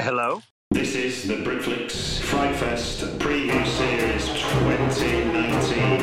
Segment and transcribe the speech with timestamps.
[0.00, 0.40] Hello.
[0.70, 5.98] This is the Britflicks Fright Fest Preview Series 2019.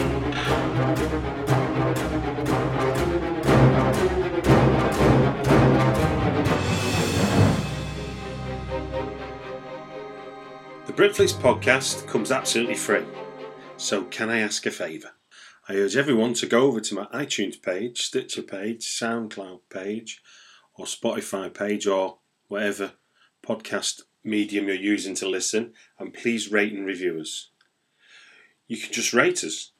[10.85, 13.05] The Britflicks podcast comes absolutely free.
[13.77, 15.11] So, can I ask a favour?
[15.69, 20.21] I urge everyone to go over to my iTunes page, Stitcher page, SoundCloud page,
[20.73, 22.17] or Spotify page, or
[22.49, 22.91] whatever
[23.45, 27.49] podcast medium you're using to listen, and please rate and review us.
[28.67, 29.71] You can just rate us.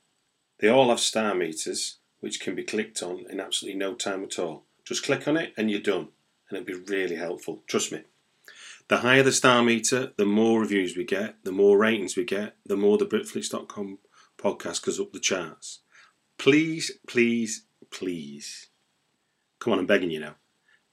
[0.60, 4.40] They all have star meters, which can be clicked on in absolutely no time at
[4.40, 4.66] all.
[4.84, 6.10] Just click on it and you're done,
[6.50, 7.64] and it'll be really helpful.
[7.68, 8.04] Trust me.
[8.88, 12.56] The higher the star meter, the more reviews we get, the more ratings we get,
[12.66, 13.98] the more the Britflicks.com
[14.38, 15.80] podcast goes up the charts.
[16.38, 18.68] Please, please, please.
[19.60, 20.36] Come on, I'm begging you now.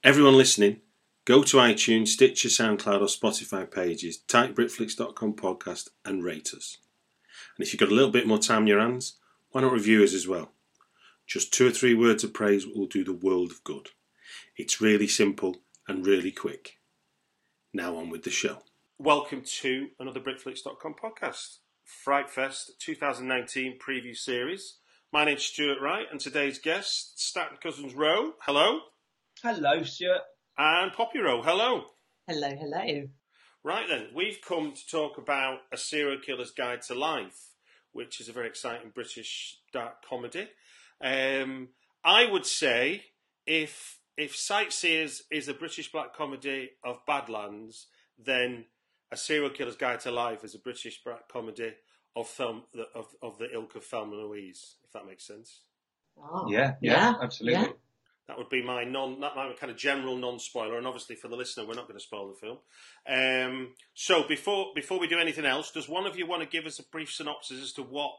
[0.03, 0.81] Everyone listening,
[1.25, 6.77] go to iTunes, Stitcher, SoundCloud, or Spotify pages, type Britflicks.com podcast, and rate us.
[7.57, 9.17] And if you've got a little bit more time in your hands,
[9.51, 10.51] why not review us as well?
[11.25, 13.89] Just two or three words of praise will do the world of good.
[14.57, 16.79] It's really simple and really quick.
[17.73, 18.59] Now on with the show.
[18.99, 24.77] Welcome to another Britflicks.com podcast, Fright Fest 2019 preview series.
[25.11, 28.33] My name's Stuart Wright, and today's guest, Staten Cousins Roe.
[28.39, 28.79] Hello.
[29.41, 30.21] Hello, Stuart.
[30.57, 31.41] And Poppy Roe.
[31.41, 31.85] Hello.
[32.27, 33.07] Hello, hello.
[33.63, 37.51] Right then, we've come to talk about A Serial Killer's Guide to Life,
[37.91, 40.49] which is a very exciting British dark comedy.
[41.01, 41.69] Um,
[42.03, 43.03] I would say
[43.45, 47.87] if if Sightseers is a British black comedy of Badlands,
[48.17, 48.65] then
[49.11, 51.73] A Serial Killer's Guide to Life is a British black comedy
[52.15, 52.63] of film
[52.93, 55.61] of of the ilk of Thelma and Louise, if that makes sense.
[56.17, 57.59] Oh, Yeah, yeah, absolutely.
[57.61, 57.67] yeah.
[58.27, 61.35] That would be my non, that my kind of general non-spoiler, and obviously for the
[61.35, 62.57] listener, we're not going to spoil the film.
[63.07, 66.65] Um, so before before we do anything else, does one of you want to give
[66.65, 68.11] us a brief synopsis as to what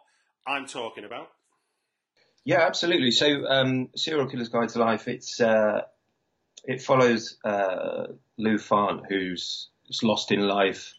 [0.47, 1.31] I'm talking about?
[2.45, 3.11] Yeah, absolutely.
[3.11, 5.83] So, um, Serial Killer's Guide to Life, it's, uh,
[6.65, 9.71] it follows, uh, Lou Fant, who's
[10.03, 10.93] lost in life,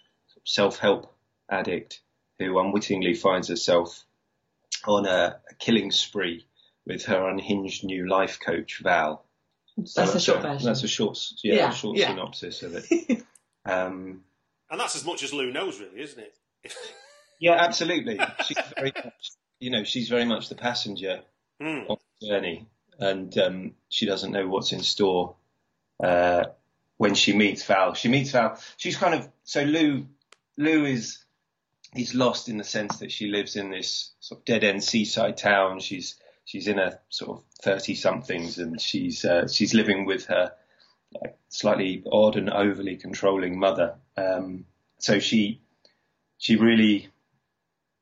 [0.44, 1.14] self-help
[1.50, 2.02] addict,
[2.40, 4.06] who unwittingly finds herself
[4.88, 6.48] on a, a killing spree
[6.86, 9.26] with her unhinged new life coach, Val.
[9.84, 10.66] So That's a short version.
[10.66, 12.08] That's a short, yeah, Yeah, a short yeah.
[12.10, 13.24] synopsis of it.
[13.66, 14.24] um,
[14.70, 16.36] And that's as much as Lou knows, really, isn't it?
[17.40, 18.20] yeah, absolutely.
[18.46, 21.22] She's very much, you know, she's very much the passenger
[21.62, 21.82] Hmm.
[21.88, 22.68] on the journey,
[23.00, 25.36] and um, she doesn't know what's in store
[26.04, 26.44] uh,
[26.98, 27.94] when she meets Val.
[27.94, 28.60] She meets Val.
[28.76, 30.06] She's kind of so Lou.
[30.58, 31.20] Lou is
[31.96, 35.38] is lost in the sense that she lives in this sort of dead end seaside
[35.38, 35.80] town.
[35.80, 40.54] She's she's in her sort of thirty somethings, and she's uh, she's living with her
[41.22, 43.96] like, slightly odd and overly controlling mother.
[44.16, 44.66] Um,
[45.00, 45.62] so she
[46.38, 47.10] she really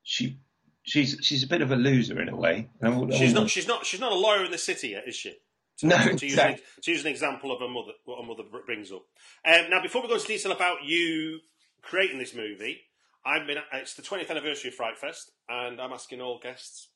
[0.02, 0.38] she
[0.82, 2.68] she's she's a bit of a loser in a way.
[2.80, 3.84] She's wouldn't- She's not.
[3.86, 5.36] She's not a lawyer in the city yet, is she?
[5.78, 6.62] To, No, to, use an, exactly.
[6.82, 9.02] to use an example of a mother, what a mother brings up.
[9.44, 11.40] Um, now, before we go into detail about you
[11.82, 12.82] creating this movie,
[13.26, 13.58] I've been.
[13.72, 16.88] It's the 20th anniversary of Fright Fest, and I'm asking all guests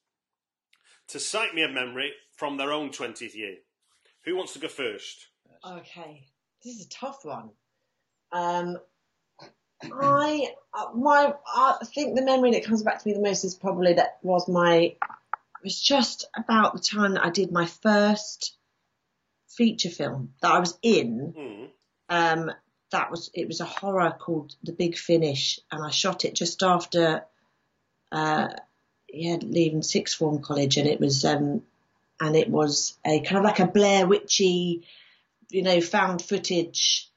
[1.09, 3.57] to cite me a memory from their own 20th year.
[4.25, 5.27] Who wants to go first?
[5.65, 6.27] Okay,
[6.63, 7.51] this is a tough one.
[8.31, 8.79] Um,
[9.83, 13.55] I uh, my I think the memory that comes back to me the most is
[13.55, 14.77] probably that was my.
[14.77, 18.57] It was just about the time that I did my first
[19.49, 21.35] feature film that I was in.
[21.37, 21.65] Hmm.
[22.09, 22.53] Um,
[22.91, 26.63] that was it was a horror called The Big Finish, and I shot it just
[26.63, 27.25] after,
[28.13, 28.49] uh,
[29.13, 31.63] yeah, leaving sixth form college, and it was um,
[32.21, 34.87] and it was a kind of like a Blair Witchy,
[35.51, 37.09] you know, found footage,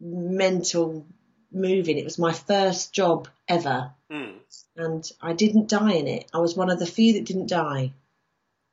[0.00, 1.06] mental
[1.50, 1.98] movie.
[1.98, 4.34] It was my first job ever, Mm.
[4.76, 6.26] and I didn't die in it.
[6.34, 7.92] I was one of the few that didn't die,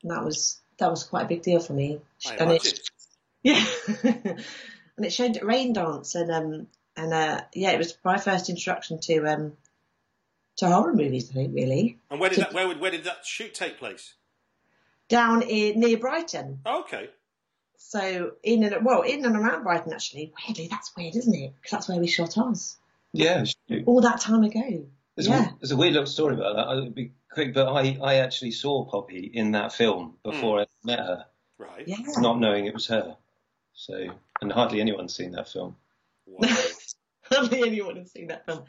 [0.02, 2.00] and that was that was quite a big deal for me.
[2.40, 2.90] And it,
[3.42, 3.64] yeah,
[4.96, 6.66] and it showed Raindance, and um,
[6.96, 9.56] and uh, yeah, it was my first introduction to um,
[10.56, 11.30] to horror movies.
[11.30, 14.14] I think really And where did that where, would- where did that shoot take place?
[15.10, 16.60] down in near Brighton.
[16.64, 17.10] Oh, okay.
[17.76, 20.32] So in and well, in and around Brighton actually.
[20.46, 21.52] Weirdly, that's weird, isn't it?
[21.56, 22.78] Because that's where we shot ours
[23.12, 23.44] Yeah,
[23.84, 24.86] all that time ago.
[25.16, 25.50] There's, yeah.
[25.50, 26.66] a, there's a weird little story about that.
[26.68, 30.62] I'll be quick, but I, I actually saw Poppy in that film before hmm.
[30.62, 31.26] I met her,
[31.58, 31.86] Right.
[31.86, 31.96] Yeah.
[32.18, 33.16] not knowing it was her.
[33.74, 34.08] So,
[34.40, 35.76] and hardly anyone's seen that film.
[36.26, 36.48] Wow.
[37.24, 38.64] Hardly anyone has seen that film.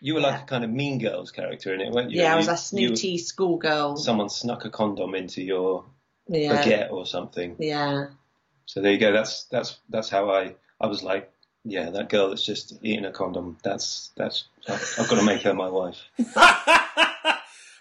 [0.00, 2.20] You were like a kind of Mean Girls character in it, weren't you?
[2.22, 3.96] Yeah, I was a snooty you- schoolgirl.
[3.96, 5.84] someone snuck a condom into your
[6.28, 6.62] Yeah.
[6.62, 7.56] baguette or something.
[7.58, 8.08] Yeah.
[8.66, 9.12] So there you go.
[9.12, 11.32] That's that's that's how I I was like,
[11.64, 13.58] yeah, that girl that's just eating a condom.
[13.62, 15.98] That's that's I've got to make her my wife.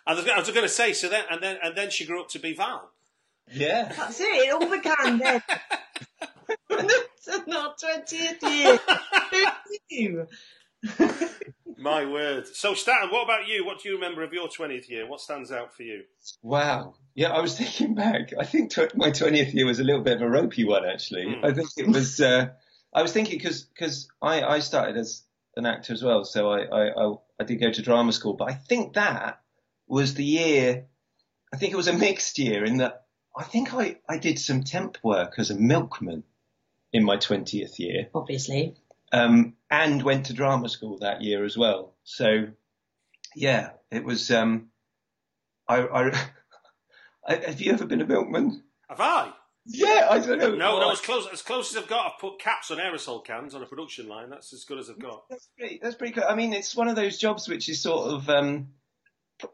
[0.07, 2.21] I was, I was going to say so then and then and then she grew
[2.21, 2.89] up to be Val.
[3.51, 3.91] Yeah.
[3.97, 4.25] That's it.
[4.25, 5.41] It all began then.
[6.69, 8.79] it's not 20th
[9.89, 10.27] year.
[10.97, 11.29] Who knew?
[11.77, 12.47] My word.
[12.47, 13.65] So Stan, what about you?
[13.65, 15.07] What do you remember of your twentieth year?
[15.07, 16.03] What stands out for you?
[16.41, 16.95] Wow.
[17.13, 18.31] Yeah, I was thinking back.
[18.39, 21.25] I think tw- my twentieth year was a little bit of a ropey one, actually.
[21.25, 21.45] Mm.
[21.45, 22.19] I think it was.
[22.19, 22.47] Uh,
[22.93, 25.23] I was thinking because I, I started as
[25.57, 28.49] an actor as well, so I, I I I did go to drama school, but
[28.49, 29.41] I think that
[29.87, 30.87] was the year.
[31.53, 33.05] I think it was a mixed year in that
[33.37, 36.23] I think I I did some temp work as a milkman
[36.91, 38.07] in my twentieth year.
[38.15, 38.75] Obviously.
[39.15, 41.95] Um, and went to drama school that year as well.
[42.03, 42.47] So,
[43.35, 44.29] yeah, it was.
[44.31, 44.67] Um,
[45.67, 46.09] I, I,
[47.27, 48.63] I have you ever been a milkman?
[48.89, 49.31] Have I?
[49.67, 50.53] Yeah, I don't know.
[50.53, 50.91] No, no.
[50.91, 53.65] As close as close as I've got, I've put caps on aerosol cans on a
[53.65, 54.29] production line.
[54.29, 55.23] That's as good as I've got.
[55.29, 56.25] That's pretty, that's pretty cool.
[56.29, 58.67] I mean, it's one of those jobs which is sort of, um,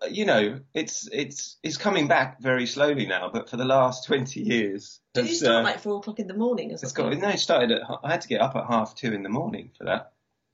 [0.10, 4.42] you know, it's it's it's coming back very slowly now, but for the last twenty
[4.42, 7.20] years, Did you start uh, like four o'clock in the morning or it's something?
[7.20, 7.34] got no.
[7.34, 7.82] It started at.
[8.04, 10.12] I had to get up at half two in the morning for that.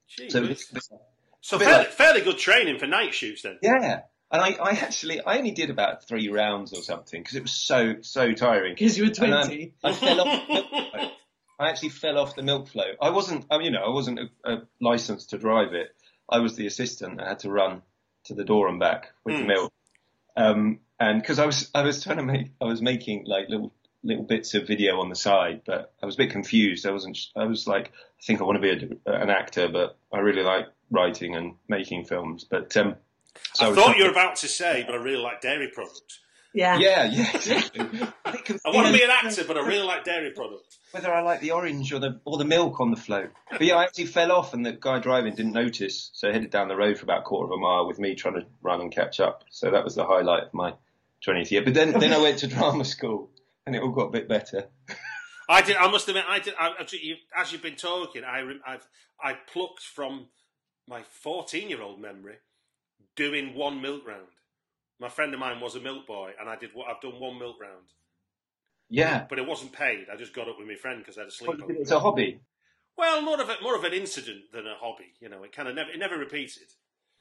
[0.08, 0.52] So, Jeez.
[0.52, 0.90] it's-
[1.42, 3.60] So fairly, like- fairly good training for night shoots then.
[3.62, 4.02] Yeah.
[4.30, 7.52] And I, I actually, I only did about three rounds or something because it was
[7.54, 8.74] so, so tiring.
[8.74, 9.74] Because you were And, um, 20.
[9.84, 11.12] I fell off the milk float.
[11.60, 12.96] I actually fell off the milk float.
[13.02, 15.96] I wasn't, I mean, you know, I wasn't a, a licensed to drive it.
[16.30, 17.22] I was the assistant.
[17.22, 17.84] I had to run
[18.28, 19.48] to the door and back with the Mm.
[19.48, 19.74] milk.
[20.36, 23.74] Um, and because I was, I was trying to make, I was making like little,
[24.04, 26.86] little bits of video on the side, but I was a bit confused.
[26.86, 29.98] I wasn't, I was like, I think I want to be a, an actor, but
[30.12, 32.44] I really like writing and making films.
[32.44, 32.96] But, um,
[33.54, 36.20] so I was thought you were about to say, but I really like dairy products.
[36.54, 36.78] Yeah.
[36.80, 37.82] Yeah, yeah, exactly.
[38.26, 40.80] I want to be an actor, but I really like dairy products.
[40.92, 43.32] whether I like the orange or the or the milk on the float.
[43.52, 46.50] But yeah, I actually fell off, and the guy driving didn't notice, so I headed
[46.50, 48.82] down the road for about a quarter of a mile with me trying to run
[48.82, 49.44] and catch up.
[49.52, 50.74] So that was the highlight of my
[51.28, 51.62] 20th year.
[51.64, 53.30] But then then I went to drama school,
[53.66, 54.68] and it all got a bit better.
[55.50, 55.76] I did.
[55.78, 56.54] I must admit, I did.
[56.60, 58.88] I, I- as you've been talking, I, rem- I've
[59.22, 60.28] I plucked from
[60.88, 62.36] my fourteen-year-old memory
[63.16, 64.28] doing one milk round.
[65.00, 66.72] My friend of mine was a milk boy, and I did.
[66.74, 67.86] what I've done one milk round,
[68.90, 70.08] Yeah, but it wasn't paid.
[70.12, 71.70] I just got up with my friend because I had a sleepover.
[71.70, 72.40] it's a hobby.
[72.98, 75.14] Well, more of a more of an incident than a hobby.
[75.20, 76.68] You know, it kind of never it never repeated.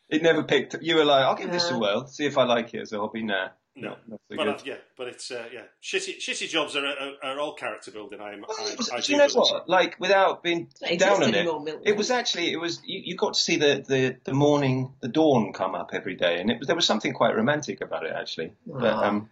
[0.09, 0.77] It never picked.
[0.81, 2.99] You were like, I'll give this a whirl, see if I like it as a
[2.99, 3.23] hobby.
[3.23, 6.87] Nah, No, not, not but uh, yeah, but it's uh, yeah, shitty shitty jobs are,
[6.87, 8.21] are, are all character building.
[8.21, 9.37] I, Well, I, was- I do you know believe.
[9.37, 9.69] what?
[9.69, 13.17] Like, without being Doesn't down on it, anymore, it was actually it was you, you
[13.17, 16.59] got to see the, the, the morning, the dawn come up every day, and it
[16.59, 18.53] was there was something quite romantic about it actually.
[18.67, 19.29] But um,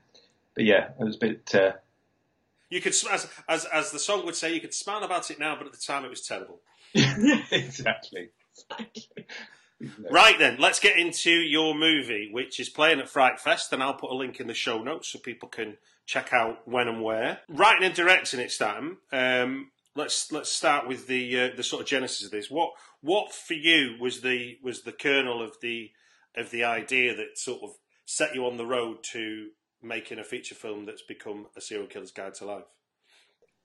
[0.55, 1.55] but yeah, it was a bit.
[1.55, 1.73] Uh,
[2.69, 5.57] You could, as, as as the song would say, you could smile about it now,
[5.57, 6.61] but at the time it was terrible.
[6.95, 8.29] exactly.
[10.11, 13.95] Right then, let's get into your movie, which is playing at Fright Fest, and I'll
[13.95, 15.77] put a link in the show notes so people can
[16.07, 17.41] check out when and where.
[17.49, 18.99] Writing and directing it, Stan.
[19.13, 22.51] Um, let's let's start with the uh, the sort of genesis of this.
[22.51, 25.91] What what for you was the was the kernel of the
[26.37, 27.71] of the idea that sort of
[28.05, 29.51] set you on the road to
[29.83, 32.65] making a feature film that's become a serial killer's guide to life?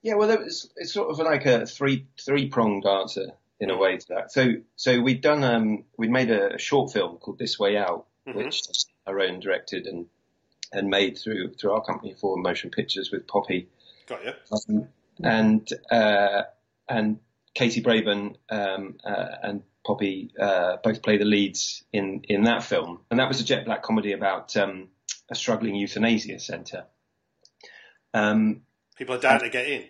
[0.01, 3.77] Yeah, well, it was, it's sort of like a three three pronged answer in a
[3.77, 4.31] way to that.
[4.31, 8.35] So so we'd done um we'd made a, short film called This Way Out, Mhm.
[8.35, 8.61] which
[9.05, 10.07] I wrote and directed and
[10.71, 13.69] and made through through our company for Motion Pictures with Poppy.
[14.07, 14.33] Got you?
[14.51, 14.87] Um,
[15.23, 16.43] and uh,
[16.87, 17.19] and
[17.53, 23.01] Katie Brayben um, uh, and Poppy uh, both play the leads in in that film,
[23.09, 24.89] and that was a jet black comedy about um,
[25.29, 26.85] a struggling euthanasia centre.
[28.13, 28.61] Um,
[28.95, 29.85] People are dying to get in.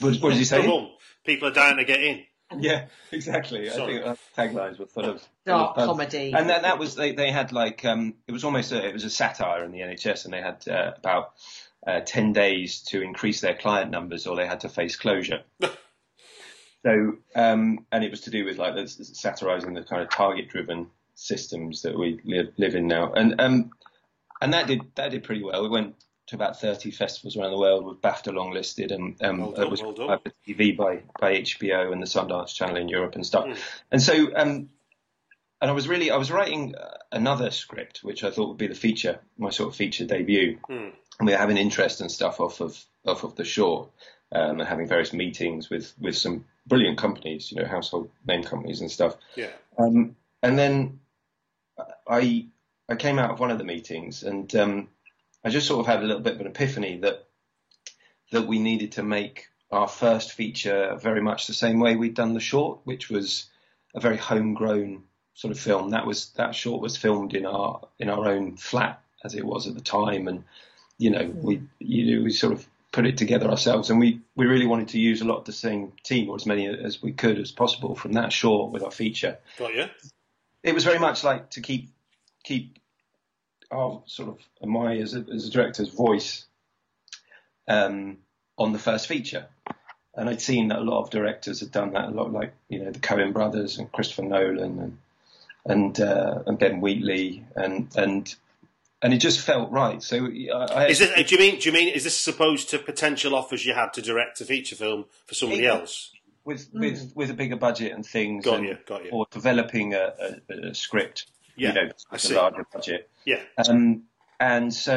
[0.00, 0.62] what, what did you say?
[1.24, 2.24] People are dying to get in.
[2.60, 3.68] Yeah, exactly.
[3.68, 4.02] Sorry.
[4.02, 6.32] I think uh, taglines were full of full Dark of comedy.
[6.32, 9.04] and that, that was they, they had like um, it was almost a, it was
[9.04, 11.32] a satire in the NHS, and they had uh, about
[11.86, 15.42] uh, ten days to increase their client numbers, or they had to face closure.
[15.60, 21.82] so, um, and it was to do with like satirising the kind of target-driven systems
[21.82, 23.70] that we live, live in now, and um,
[24.40, 25.62] and that did that did pretty well.
[25.62, 25.94] We went
[26.26, 29.70] to about 30 festivals around the world with BAFTA longlisted and um, Well done, it
[29.70, 29.94] was well
[30.46, 33.46] TV by, by HBO and the Sundance Channel in Europe and stuff.
[33.46, 33.58] Mm.
[33.92, 34.70] And so, um,
[35.60, 38.66] and I was really, I was writing uh, another script, which I thought would be
[38.66, 40.58] the feature, my sort of feature debut.
[40.68, 40.92] Mm.
[41.18, 43.90] And we were having interest and stuff off of, off of the shore,
[44.32, 48.80] um, and having various meetings with, with some brilliant companies, you know, household name companies
[48.80, 49.16] and stuff.
[49.36, 49.50] Yeah.
[49.78, 51.00] Um, and then
[52.08, 52.46] I
[52.88, 54.88] I came out of one of the meetings and um,
[55.44, 57.26] I just sort of had a little bit of an epiphany that
[58.32, 62.34] that we needed to make our first feature very much the same way we'd done
[62.34, 63.46] the short, which was
[63.94, 65.02] a very homegrown
[65.34, 65.90] sort of film.
[65.90, 69.66] That was that short was filmed in our in our own flat as it was
[69.66, 70.44] at the time, and
[70.98, 74.46] you know we you know, we sort of put it together ourselves, and we we
[74.46, 77.12] really wanted to use a lot of the same team or as many as we
[77.12, 79.86] could as possible from that short with our feature Got you?
[80.62, 81.90] it was very much like to keep
[82.44, 82.78] keep
[83.74, 86.44] our sort of my as a, as a director's voice
[87.68, 88.18] um,
[88.58, 89.46] on the first feature.
[90.16, 92.84] And I'd seen that a lot of directors had done that, a lot like you
[92.84, 94.98] know the Coen brothers and Christopher Nolan and
[95.66, 98.34] and uh, and Ben Wheatley and and
[99.02, 100.00] and it just felt right.
[100.02, 101.58] So I, I Is this, do you mean?
[101.58, 101.88] Do you mean?
[101.88, 105.66] Is this supposed to potential offers you had to direct a feature film for somebody
[105.66, 106.12] else?
[106.44, 109.10] with with with a bigger budget and things, Got and, you, got you.
[109.10, 110.12] or developing a,
[110.48, 112.34] a, a script, Yeah, you know, I see.
[112.34, 113.10] a larger budget.
[113.24, 113.40] Yeah.
[113.68, 114.04] Um,
[114.40, 114.96] and so,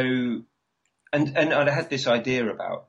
[1.13, 2.87] and and I had this idea about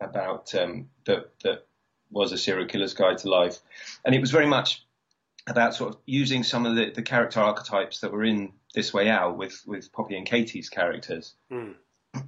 [0.00, 1.66] about um, that that
[2.10, 3.58] was a serial killer's guide to life,
[4.04, 4.84] and it was very much
[5.48, 9.08] about sort of using some of the, the character archetypes that were in This Way
[9.08, 11.74] Out with with Poppy and Katie's characters, Mm.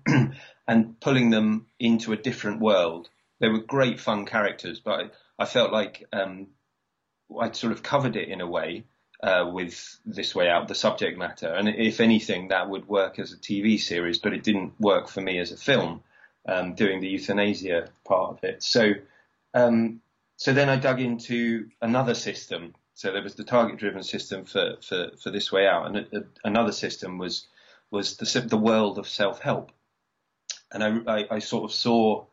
[0.67, 3.09] and pulling them into a different world.
[3.41, 4.93] They were great fun characters, but
[5.39, 6.49] I, I felt like um,
[7.39, 8.85] I'd sort of covered it in a way
[9.25, 11.49] uh, with This Way Out, the subject matter.
[11.49, 15.23] And if anything, that would work as a TV series, but it didn't work for
[15.23, 16.03] me as a film,
[16.47, 18.63] um, doing the euthanasia part of it.
[18.63, 18.93] So,
[19.55, 20.03] um,
[20.37, 22.75] so then I dug into another system.
[22.93, 26.23] So there was the target-driven system for, for, for This Way Out, and a, a,
[26.45, 27.47] another system was
[27.91, 29.71] was the the world of self-help.
[30.73, 32.27] And I, I, I sort of saw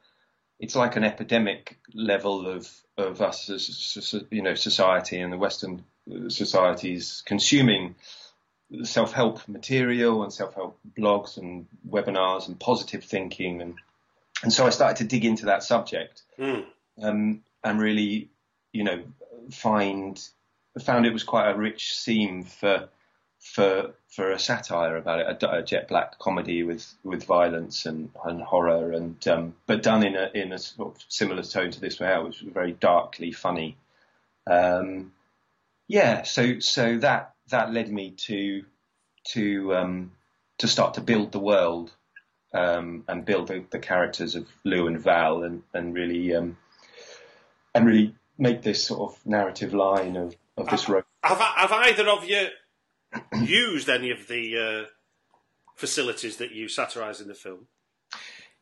[0.59, 5.83] it's like an epidemic level of of us as you know society and the Western
[6.29, 7.95] societies consuming
[8.83, 13.75] self-help material and self-help blogs and webinars and positive thinking and
[14.43, 16.65] and so I started to dig into that subject Mm.
[17.01, 18.29] um, and really
[18.71, 19.03] you know
[19.51, 20.19] find
[20.79, 22.89] found it was quite a rich seam for
[23.39, 28.11] for for a satire about it, a, a jet black comedy with with violence and,
[28.23, 31.81] and horror, and um, but done in a in a sort of similar tone to
[31.81, 33.77] this way out, which was very darkly funny.
[34.47, 35.11] Um,
[35.91, 38.63] yeah, so so that that led me to
[39.33, 40.11] to um,
[40.59, 41.91] to start to build the world
[42.53, 46.55] um, and build the, the characters of Lou and Val, and and really um,
[47.75, 51.03] and really make this sort of narrative line of of this road.
[51.23, 52.47] Have, have either of you
[53.45, 54.89] used any of the uh,
[55.75, 57.67] facilities that you satirise in the film?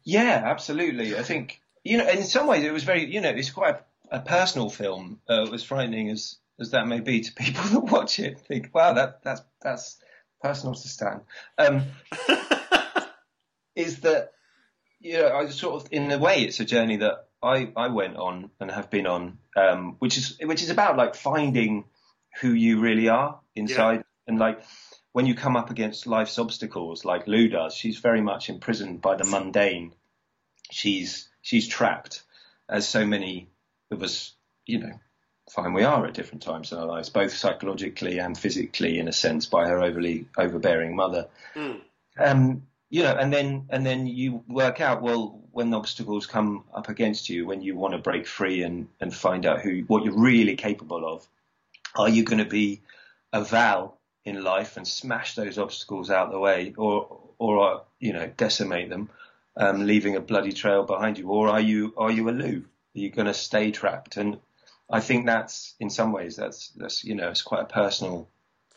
[0.03, 1.15] Yeah, absolutely.
[1.15, 3.75] I think you know, in some ways, it was very you know, it's quite
[4.11, 5.19] a, a personal film.
[5.29, 8.93] Uh, as frightening as as that may be to people that watch it, think, wow,
[8.93, 9.97] that that's that's
[10.41, 11.21] personal to Stan.
[11.57, 11.83] Um,
[13.75, 14.31] is that
[14.99, 18.17] you know, I sort of in a way, it's a journey that I I went
[18.17, 21.85] on and have been on, um, which is which is about like finding
[22.41, 24.61] who you really are inside and like
[25.11, 29.15] when you come up against life's obstacles like Lou does, she's very much imprisoned by
[29.15, 29.93] the mundane.
[30.69, 32.21] She's she's trapped,
[32.69, 33.49] as so many
[33.89, 34.35] of us,
[34.67, 34.99] you know,
[35.49, 39.13] find we are at different times in our lives, both psychologically and physically, in a
[39.13, 41.27] sense, by her overly overbearing mother.
[41.55, 41.81] Mm.
[42.17, 46.89] Um, you know, and then and then you work out well when obstacles come up
[46.89, 50.17] against you, when you want to break free and and find out who what you're
[50.17, 51.27] really capable of.
[51.95, 52.81] Are you going to be
[53.33, 58.13] a Val in life and smash those obstacles out the way, or or uh, you
[58.13, 59.09] know decimate them,
[59.55, 62.63] um, leaving a bloody trail behind you, or are you are you a Lou?
[62.95, 64.17] Are you going to stay trapped?
[64.17, 64.39] And
[64.89, 68.27] I think that's in some ways that's that's you know it's quite a personal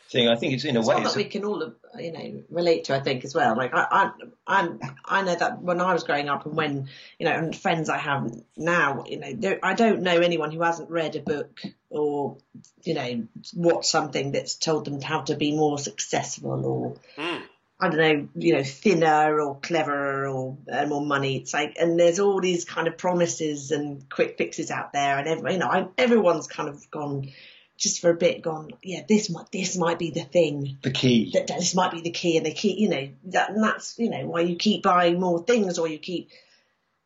[0.09, 0.27] thing.
[0.29, 0.95] I think it's in a It's way.
[0.95, 2.95] one It's that we can all, you know, relate to.
[2.95, 3.57] I think as well.
[3.57, 4.11] Like I, I,
[4.45, 7.89] I'm, I know that when I was growing up, and when you know, and friends
[7.89, 11.61] I have now, you know, there- I don't know anyone who hasn't read a book
[11.89, 12.37] or,
[12.83, 16.95] you know, watched something that's told them how to be more successful or.
[17.17, 17.41] Mm.
[17.83, 21.35] I don't know, you know, thinner or cleverer or earn more money.
[21.35, 25.27] It's like, and there's all these kind of promises and quick fixes out there, and
[25.27, 27.31] every, you know, I, everyone's kind of gone
[27.75, 31.31] just for a bit, gone, yeah, this might, this might be the thing the key.
[31.33, 33.99] that that this might be the key and the key, you know, that, and that's,
[33.99, 36.29] you know, why you keep buying more things or you keep,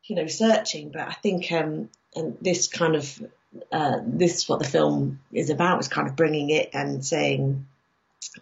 [0.03, 0.91] you know, searching.
[0.91, 3.19] But I think, um, and this kind of,
[3.71, 7.65] uh, this is what the film is about, is kind of bringing it and saying,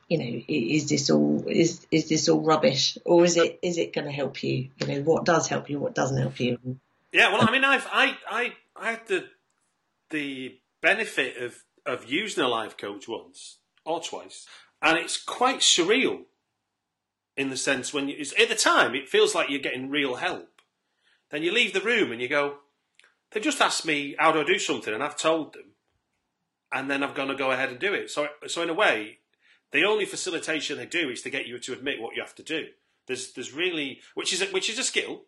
[0.08, 3.94] you know, is this all, is, is this all rubbish or is it, is it
[3.94, 4.70] going to help you?
[4.80, 6.80] You know, what does help you, what doesn't help you?
[7.16, 9.26] Yeah, well, I mean, I've I I I had the
[10.10, 14.46] the benefit of of using a life coach once or twice,
[14.82, 16.24] and it's quite surreal
[17.38, 20.50] in the sense when you, at the time it feels like you're getting real help.
[21.32, 22.58] Then you leave the room and you go,
[23.32, 25.72] they've just asked me how do I do something, and I've told them,
[26.74, 28.12] and then I've going to go ahead and do it.
[28.12, 29.20] So so in a way,
[29.76, 32.44] the only facilitation they do is to get you to admit what you have to
[32.44, 32.68] do.
[33.08, 35.24] There's there's really which is a, which is a skill.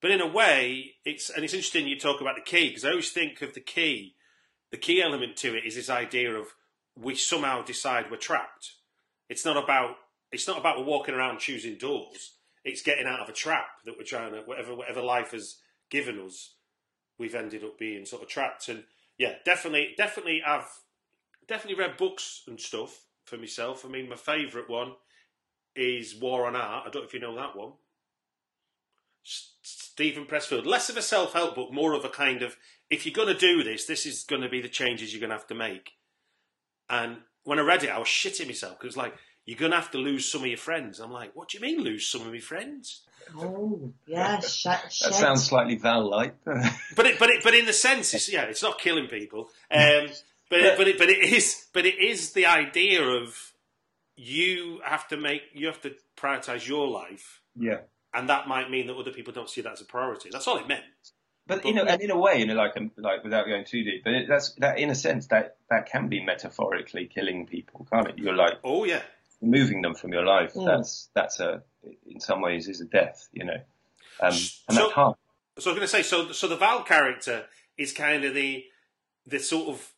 [0.00, 2.90] But in a way, it's and it's interesting you talk about the key because I
[2.90, 4.14] always think of the key.
[4.70, 6.48] The key element to it is this idea of
[7.00, 8.72] we somehow decide we're trapped.
[9.28, 9.96] It's not about
[10.30, 12.34] it's not about walking around choosing doors.
[12.64, 15.56] It's getting out of a trap that we're trying to whatever whatever life has
[15.90, 16.54] given us.
[17.18, 18.84] We've ended up being sort of trapped, and
[19.16, 20.68] yeah, definitely, definitely, I've
[21.46, 23.84] definitely read books and stuff for myself.
[23.84, 24.92] I mean, my favourite one
[25.76, 26.84] is War of Art.
[26.86, 27.72] I don't know if you know that one.
[29.24, 30.66] S- Steven Pressfield.
[30.66, 32.56] Less of a self help book, more of a kind of
[32.90, 35.30] if you're going to do this, this is going to be the changes you're going
[35.30, 35.92] to have to make.
[36.88, 39.14] And when I read it, I was shitting myself because it's like
[39.46, 41.00] you're going to have to lose some of your friends.
[41.00, 43.02] I'm like, what do you mean lose some of my friends?
[43.36, 46.34] Oh, yeah, sh- That sounds slightly Val-like.
[46.44, 49.48] But it, but it, but in the sense, it's, yeah, it's not killing people.
[49.70, 50.08] Um,
[50.54, 53.52] but it, but it, but it is, but it is the idea of
[54.16, 57.78] you have to make, you have to prioritize your life, yeah.
[58.12, 60.30] and that might mean that other people don't see that as a priority.
[60.32, 60.84] That's all it meant.
[61.46, 63.84] But you know, and in a way, you know, like um, like without going too
[63.84, 67.86] deep, but it, that's that in a sense that that can be metaphorically killing people,
[67.92, 68.18] can't it?
[68.18, 69.02] You're like Oh yeah,
[69.42, 70.54] removing them from your life.
[70.54, 70.64] Mm.
[70.64, 71.62] That's that's a
[72.06, 73.58] in some ways is a death, you know,
[74.20, 75.16] um, and So- that's hard.
[75.56, 77.44] So I was going to say, so so the Val character
[77.76, 78.64] is kind of the
[79.26, 79.93] the sort of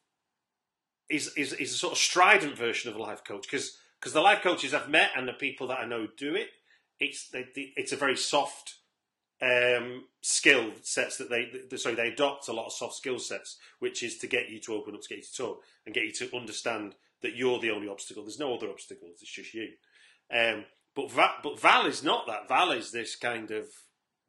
[1.08, 4.20] is is is a sort of strident version of a life coach because because the
[4.20, 6.48] life coaches I've met and the people that I know do it,
[7.00, 8.74] it's they, they- it's a very soft
[9.42, 13.58] um, skill sets that they, they sorry they adopt a lot of soft skill sets,
[13.78, 16.04] which is to get you to open up, to get you to talk, and get
[16.04, 18.22] you to understand that you're the only obstacle.
[18.22, 19.18] There's no other obstacles.
[19.22, 19.68] It's just you.
[20.32, 20.64] Um,
[20.94, 22.48] but Val, but Val is not that.
[22.48, 23.66] Val is this kind of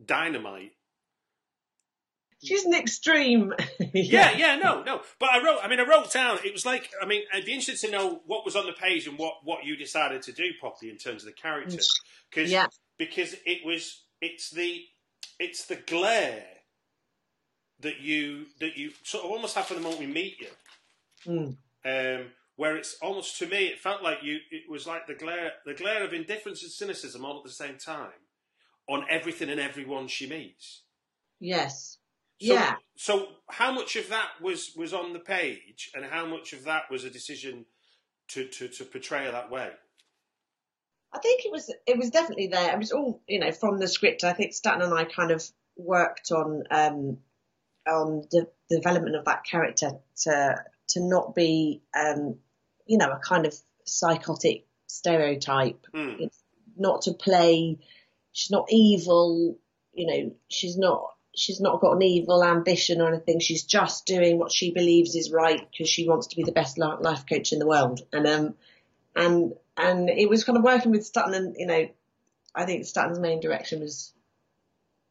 [0.05, 0.73] dynamite
[2.43, 3.53] She's an extreme.
[3.93, 5.01] Yeah, yeah, no, no.
[5.19, 5.59] But I wrote.
[5.63, 6.37] I mean, I wrote down.
[6.45, 6.89] It was like.
[7.01, 9.63] I mean, I'd be interested to know what was on the page and what what
[9.65, 11.79] you decided to do properly in terms of the character,
[12.29, 12.67] because Yeah.
[12.97, 14.03] because it was.
[14.21, 14.81] It's the
[15.39, 16.43] it's the glare
[17.79, 20.47] that you that you sort of almost have from the moment we meet you.
[21.25, 21.57] Mm.
[21.85, 24.39] Um, where it's almost to me, it felt like you.
[24.51, 27.77] It was like the glare, the glare of indifference and cynicism all at the same
[27.77, 28.11] time
[28.89, 30.83] on everything and everyone she meets.
[31.39, 31.96] Yes.
[32.39, 32.75] So, yeah.
[32.95, 36.83] So, how much of that was was on the page, and how much of that
[36.91, 37.65] was a decision
[38.29, 39.71] to to, to portray her that way?
[41.13, 42.73] I think it was it was definitely there.
[42.73, 44.23] It was all you know from the script.
[44.23, 45.43] I think Staten and I kind of
[45.77, 47.17] worked on um,
[47.87, 49.91] on the development of that character
[50.23, 50.55] to
[50.89, 52.37] to not be um,
[52.85, 56.25] you know a kind of psychotic stereotype, Hmm.
[56.75, 57.79] not to play.
[58.31, 59.57] She's not evil.
[59.93, 61.13] You know, she's not.
[61.37, 63.39] She's not got an evil ambition or anything.
[63.39, 66.77] She's just doing what she believes is right because she wants to be the best
[66.77, 68.01] life coach in the world.
[68.11, 68.55] And um,
[69.17, 71.87] and and it was kind of working with Staten and you know
[72.55, 74.13] I think Staten's main direction was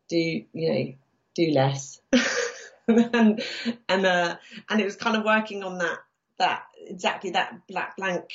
[0.09, 0.95] do you know
[1.35, 2.01] do less
[2.89, 3.43] and
[3.89, 4.37] and uh
[4.71, 5.99] and it was kind of working on that
[6.39, 8.31] that exactly that black blank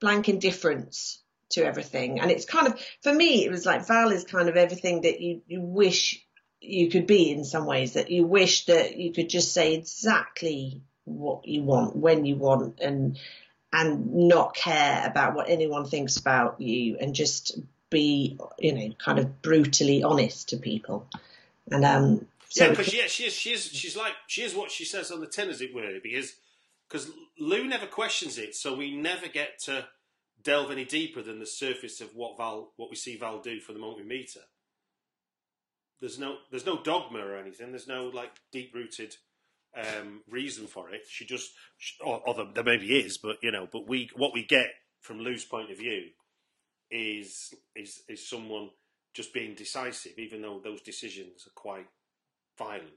[0.00, 4.24] blank indifference to everything and it's kind of for me it was like Val is
[4.24, 6.25] kind of everything that you you wish
[6.60, 10.82] you could be in some ways that you wish that you could just say exactly
[11.04, 13.18] what you want when you want and
[13.72, 17.58] and not care about what anyone thinks about you and just
[17.90, 21.06] be, you know, kind of brutally honest to people.
[21.70, 24.70] And um, so yeah, because yeah, she is, she is, she's like she is what
[24.70, 25.98] she says on the tin, as it were.
[26.02, 26.34] Because
[26.88, 29.86] because Lou never questions it, so we never get to
[30.42, 33.72] delve any deeper than the surface of what Val, what we see Val do for
[33.72, 34.42] the moment we meet her.
[36.00, 37.70] There's no, there's no dogma or anything.
[37.70, 39.16] There's no like deep rooted
[39.76, 41.02] um, reason for it.
[41.08, 41.52] She just,
[42.04, 44.68] or, or there maybe is, but you know, but we, what we get
[45.00, 46.08] from Lou's point of view
[46.90, 48.70] is is is someone
[49.12, 51.86] just being decisive, even though those decisions are quite
[52.58, 52.90] violent.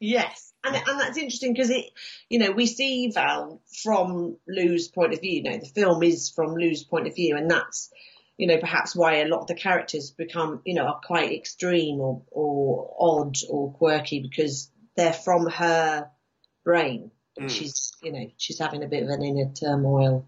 [0.00, 1.86] Yes, and and that's interesting because it,
[2.28, 5.32] you know, we see Val from Lou's point of view.
[5.32, 7.90] You know, the film is from Lou's point of view, and that's,
[8.36, 12.00] you know, perhaps why a lot of the characters become, you know, are quite extreme
[12.00, 16.10] or or odd or quirky because they're from her
[16.64, 17.10] brain.
[17.38, 17.50] Mm.
[17.50, 20.26] She's, you know, she's having a bit of an inner turmoil,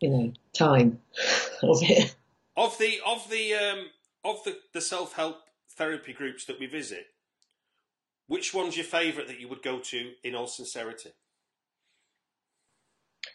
[0.00, 1.00] you know, time
[1.62, 2.14] of it.
[2.56, 3.86] Of the of the um,
[4.24, 5.38] of the, the self help
[5.70, 7.06] therapy groups that we visit,
[8.26, 11.10] which one's your favourite that you would go to in all sincerity?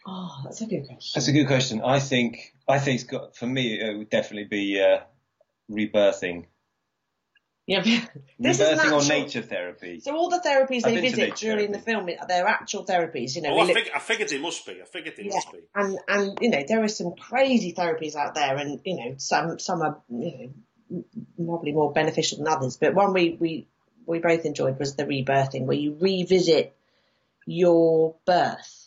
[0.05, 1.11] Oh, that's a good question.
[1.15, 1.81] That's a good question.
[1.83, 4.99] I think I think it's got for me it would definitely be uh,
[5.71, 6.45] rebirthing,
[7.65, 7.81] Yeah,
[8.39, 9.99] this is rebirthing or nature therapy.
[10.01, 12.13] So all the therapies they visit nature during the therapy.
[12.15, 13.35] film, they're actual therapies.
[13.35, 14.79] You know, Oh, I, look- fig- I figured it must be.
[14.81, 15.33] I figured it Yeah.
[15.33, 15.59] must be.
[15.73, 19.57] and and you know there are some crazy therapies out there, and you know some
[19.57, 20.53] some are you
[20.89, 21.03] know
[21.43, 22.77] probably more beneficial than others.
[22.77, 23.67] But one we we
[24.05, 26.75] we both enjoyed was the rebirthing, where you revisit
[27.47, 28.84] your birth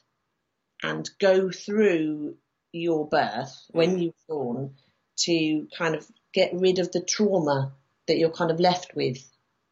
[0.82, 2.36] and go through
[2.72, 4.02] your birth when mm.
[4.02, 4.74] you were born
[5.16, 7.72] to kind of get rid of the trauma
[8.06, 9.18] that you're kind of left with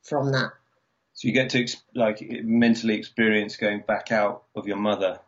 [0.02, 0.52] from that.
[1.14, 5.18] So you get to ex- like mentally experience going back out of your mother's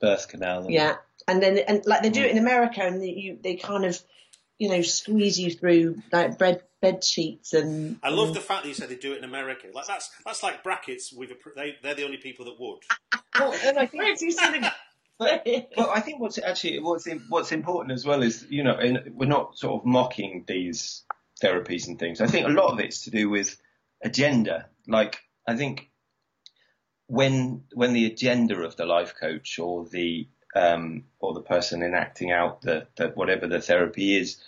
[0.00, 0.62] birth canal.
[0.64, 0.96] and- Yeah,
[1.28, 2.40] and then and like they do it in mm.
[2.40, 4.00] America, and they, you they kind of
[4.58, 7.98] you know squeeze you through like bed bed sheets and.
[8.02, 9.68] I love the fact that you said they do it in America.
[9.72, 11.12] Like that's that's like brackets.
[11.12, 12.82] With a, they they're the only people that would.
[13.36, 14.72] Oh, and I think you said it-
[15.18, 15.46] But,
[15.76, 18.76] but I think what's actually what's what's important as well is you know
[19.12, 21.02] we're not sort of mocking these
[21.42, 22.20] therapies and things.
[22.20, 23.56] I think a lot of it's to do with
[24.02, 24.66] agenda.
[24.88, 25.90] Like I think
[27.06, 32.30] when when the agenda of the life coach or the um, or the person enacting
[32.30, 34.38] out the, the whatever the therapy is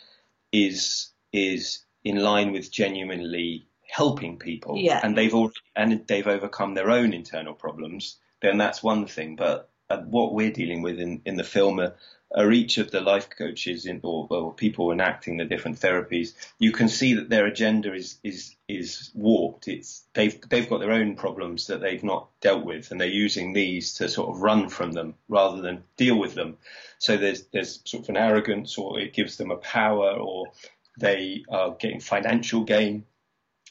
[0.53, 5.01] is is in line with genuinely helping people Yeah.
[5.03, 9.71] and they've all and they've overcome their own internal problems then that's one thing but
[9.89, 11.95] uh, what we're dealing with in, in the film are,
[12.35, 16.35] are each of the life coaches in, or, or people enacting the different therapies.
[16.59, 19.69] You can see that their agenda is is is warped.
[19.69, 23.53] It's they've they've got their own problems that they've not dealt with and they're using
[23.53, 26.59] these to sort of run from them rather than deal with them.
[26.99, 30.47] So there's there's sort of an arrogance or it gives them a power or
[30.99, 33.05] they are getting financial gain.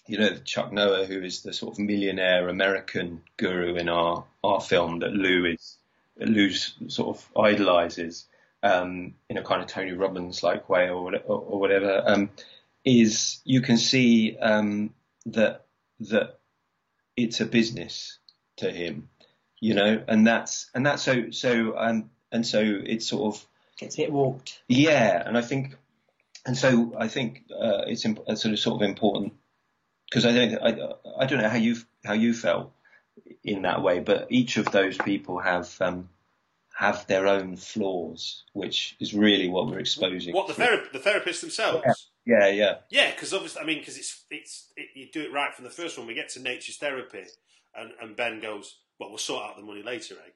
[0.08, 4.62] You know, Chuck Noah, who is the sort of millionaire American guru in our, our
[4.62, 5.78] film that Lou is,
[6.18, 8.26] Lou sort of idolizes,
[8.64, 12.30] um, in a kind of Tony Robbins like way or, or, or whatever, um,
[12.84, 14.94] is you can see, um,
[15.28, 15.66] that,
[16.00, 16.40] that
[17.18, 18.20] it's a business
[18.58, 19.10] to him,
[19.60, 23.46] you know, and that's, and that's so, so, um, and so it's sort of,
[23.78, 24.62] gets a bit warped.
[24.68, 25.76] yeah, and I think,
[26.46, 29.34] and so I think uh, it's imp- sort of sort of important
[30.10, 32.72] because I don't I, I don't know how you how you felt
[33.44, 36.10] in that way, but each of those people have um,
[36.76, 40.34] have their own flaws, which is really what we're exposing.
[40.34, 42.12] What the therap- the therapists themselves.
[42.26, 45.54] Yeah, yeah, Yeah, because obviously, I mean, because it's it's it, you do it right
[45.54, 46.08] from the first one.
[46.08, 47.24] We get to nature's therapy,
[47.76, 50.32] and, and Ben goes, "Well, we'll sort out the money later, eh?"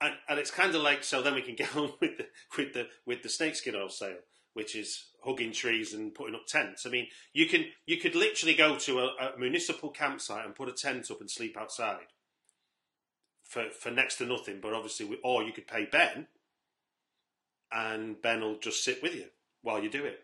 [0.00, 1.22] And and it's kind of like so.
[1.22, 4.18] Then we can get on with the with the with the snakeskin oil sale,
[4.54, 6.84] which is hugging trees and putting up tents.
[6.84, 10.68] I mean, you can you could literally go to a, a municipal campsite and put
[10.68, 12.08] a tent up and sleep outside
[13.48, 14.60] for for next to nothing.
[14.62, 16.28] But obviously, we, or you could pay Ben,
[17.72, 19.24] and Ben will just sit with you
[19.62, 20.20] while you do it.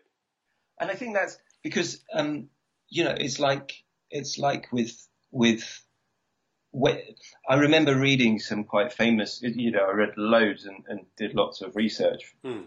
[0.79, 2.47] and I think that's because um,
[2.89, 4.95] you know it's like it's like with
[5.31, 5.63] with.
[7.49, 11.61] I remember reading some quite famous, you know, I read loads and, and did lots
[11.61, 12.63] of research Hmm.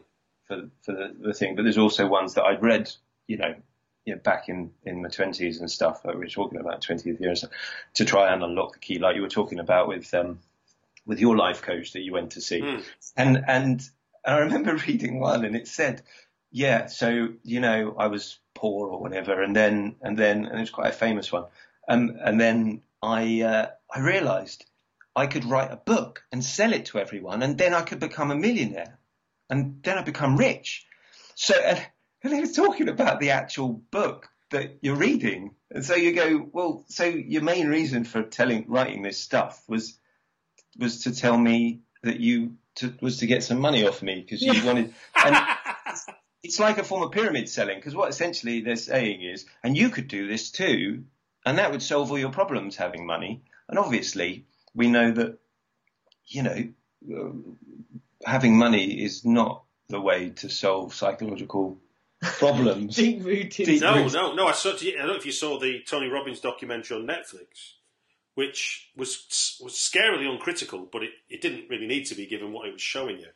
[0.47, 1.57] for for the, the thing.
[1.57, 2.91] But there's also ones that I'd read,
[3.27, 3.55] you know,
[4.07, 6.07] you know, back in in my twenties and stuff.
[6.07, 7.51] Like we were talking about twentieth year and stuff,
[7.97, 10.39] to try and unlock the key, like you were talking about with um
[11.09, 12.81] with your life coach that you went to see, Hmm.
[13.17, 13.91] and and
[14.25, 16.03] I remember reading one and it said,
[16.53, 20.71] yeah, so you know, I was poor or whatever, and then and then and it's
[20.71, 21.47] quite a famous one,
[21.89, 24.65] um, and then I uh, I realised
[25.17, 28.31] I could write a book and sell it to everyone, and then I could become
[28.31, 28.99] a millionaire
[29.51, 30.87] and then I become rich.
[31.35, 31.85] So, and,
[32.23, 35.55] and he was talking about the actual book that you're reading.
[35.71, 39.99] And so you go, well, so your main reason for telling, writing this stuff was
[40.79, 44.41] was to tell me that you to, was to get some money off me because
[44.43, 44.65] you Yeah.
[44.65, 44.95] wanted.
[45.17, 45.37] And
[46.43, 49.89] it's like a form of pyramid selling because what essentially they're saying is, and you
[49.91, 51.05] could do this too,
[51.45, 53.43] and that would solve all your problems having money.
[53.69, 55.39] And obviously, we know that
[56.27, 56.69] you know
[57.13, 57.33] uh,
[58.25, 61.79] having money is not the way to solve psychological
[62.21, 62.97] problems.
[62.97, 63.81] Deep rooted.
[63.81, 64.47] No, no, no.
[64.47, 67.73] I, saw, I don't know if you saw the Tony Robbins documentary on Netflix,
[68.39, 72.69] which was was scarily uncritical, but it, it didn't really need to be given what
[72.69, 73.27] it was showing you.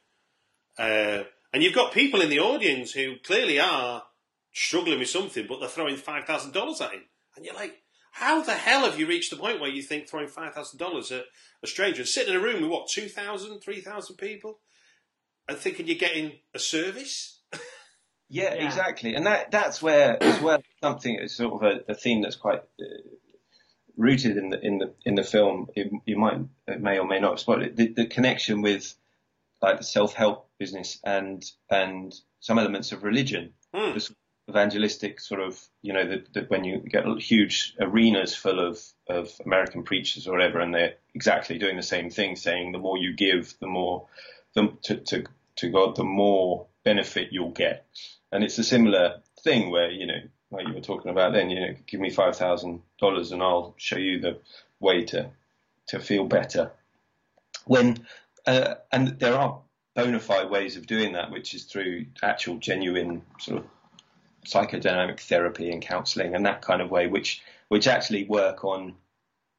[0.78, 4.04] Uh, and you've got people in the audience who clearly are
[4.52, 7.02] struggling with something, but they're throwing five thousand dollars at him,
[7.34, 10.28] and you're like, how the hell have you reached the point where you think throwing
[10.28, 11.24] five thousand dollars at
[11.64, 14.60] a stranger and sitting in a room with what 2,000, 3,000 people,
[15.48, 17.40] and thinking you're getting a service?
[18.28, 18.66] Yeah, Yeah.
[18.66, 22.36] exactly, and that that's where as well something is sort of a, a theme that's
[22.36, 23.02] quite uh,
[23.96, 25.68] rooted in the in the in the film.
[25.74, 27.76] It, you might it may or may not have spotted it.
[27.76, 28.94] The, the connection with
[29.60, 33.96] like the self help business and and some elements of religion, hmm.
[33.96, 34.10] of
[34.48, 39.30] evangelistic sort of you know that that when you get huge arenas full of of
[39.44, 43.14] American preachers or whatever, and they're exactly doing the same thing, saying the more you
[43.14, 44.06] give, the more
[44.54, 45.24] the, to, to
[45.56, 47.86] to God, the more benefit you'll get.
[48.30, 50.20] And it's a similar thing where, you know,
[50.52, 53.74] like you were talking about then, you know, give me five thousand dollars and I'll
[53.76, 54.38] show you the
[54.80, 55.30] way to
[55.88, 56.70] to feel better.
[57.64, 58.06] When
[58.46, 59.60] uh, and there are
[59.94, 63.66] bona fide ways of doing that, which is through actual genuine sort of
[64.46, 68.94] psychodynamic therapy and counselling and that kind of way, which which actually work on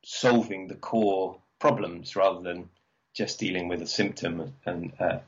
[0.06, 2.70] solving the core problems rather than
[3.14, 5.20] just dealing with a symptom and uh,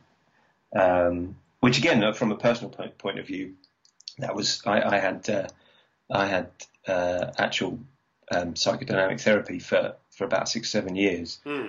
[0.76, 3.56] um, which again, from a personal point, point of view,
[4.20, 5.48] that was I, I had uh,
[6.12, 6.50] I had
[6.88, 7.80] uh, actual
[8.32, 11.68] um, psychodynamic therapy for for about six seven years, Hmm.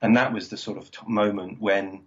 [0.00, 2.06] and that was the sort of t- moment when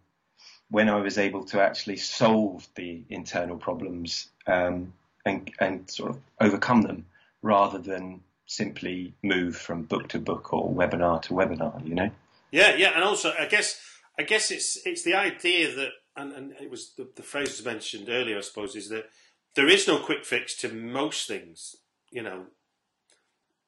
[0.70, 4.94] when I was able to actually solve the internal problems um,
[5.26, 7.06] and and sort of overcome them
[7.42, 11.86] rather than simply move from book to book or webinar to webinar.
[11.88, 12.12] You know.
[12.52, 13.80] Yeah, yeah, and also I guess
[14.20, 17.66] I guess it's it's the idea that and, and it was the, the phrase was
[17.66, 19.10] mentioned earlier, I suppose, is that
[19.56, 21.76] there is no quick fix to most things.
[22.12, 22.46] You know,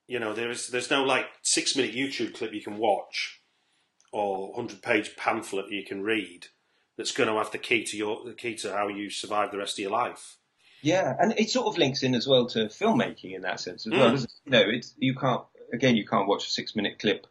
[0.08, 3.42] you know there is there's no like six minute YouTube clip you can watch
[4.12, 6.48] or hundred page pamphlet you can read
[6.98, 9.58] that's going to have the key to your the key to how you survive the
[9.58, 10.38] rest of your life.
[10.82, 13.94] Yeah, and it sort of links in as well to filmmaking in that sense as
[13.94, 14.10] well.
[14.10, 14.12] Mm.
[14.12, 14.46] Doesn't it?
[14.46, 15.44] You know, it's you can't
[15.74, 17.26] again you can't watch a six minute clip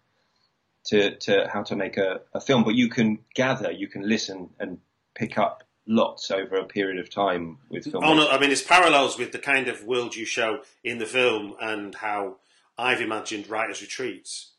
[0.86, 4.50] to to how to make a, a film, but you can gather, you can listen
[4.58, 4.78] and
[5.14, 8.04] pick up lots over a period of time with film.
[8.04, 11.06] Oh no, I mean it's parallels with the kind of world you show in the
[11.06, 12.36] film and how
[12.78, 14.50] I've imagined writers' retreats.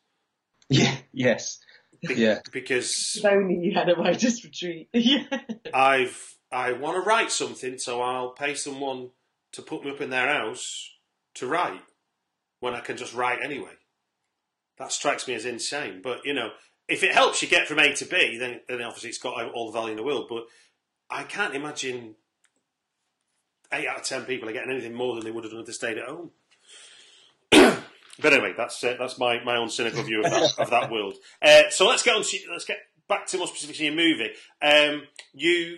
[0.70, 0.96] Yeah.
[1.12, 1.60] Yes.
[2.08, 2.40] Be- Yeah.
[2.52, 4.88] because If only you had a writer's retreat.
[4.94, 5.26] yeah.
[5.74, 9.10] I've I want to write something, so I'll pay someone
[9.54, 10.90] to put me up in their house
[11.36, 11.82] to write
[12.60, 13.74] when I can just write anyway.
[14.80, 16.02] That strikes me as insane.
[16.04, 16.52] But you know,
[16.88, 19.72] if it helps you get from A to B, then then obviously it's got all
[19.72, 20.28] the value in the world.
[20.30, 20.46] But
[21.14, 22.16] I can't imagine
[23.72, 25.68] eight out of ten people are getting anything more than they would have done if
[25.68, 26.32] they stayed at home.
[27.52, 31.16] but anyway, that's uh, that's my, my own cynical view of that, of that world.
[31.42, 32.24] Uh, so let's get on.
[32.24, 34.32] To, let's get back to more specifically your movie.
[34.60, 35.78] Um, you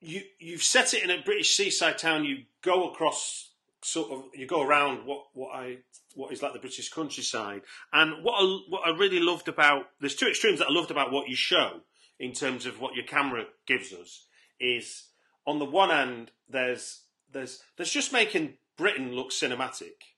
[0.00, 2.24] you you've set it in a British seaside town.
[2.24, 3.52] You go across
[3.82, 5.78] sort of you go around what what I
[6.16, 7.62] what is like the British countryside.
[7.92, 11.12] And what I, what I really loved about there's two extremes that I loved about
[11.12, 11.82] what you show
[12.18, 14.26] in terms of what your camera gives us
[14.60, 15.04] is
[15.46, 17.02] on the one hand there's
[17.32, 20.14] there's there's just making Britain look cinematic.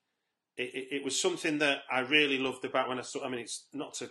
[0.56, 3.24] It, it, it was something that I really loved about when I saw.
[3.24, 4.10] I mean, it's not to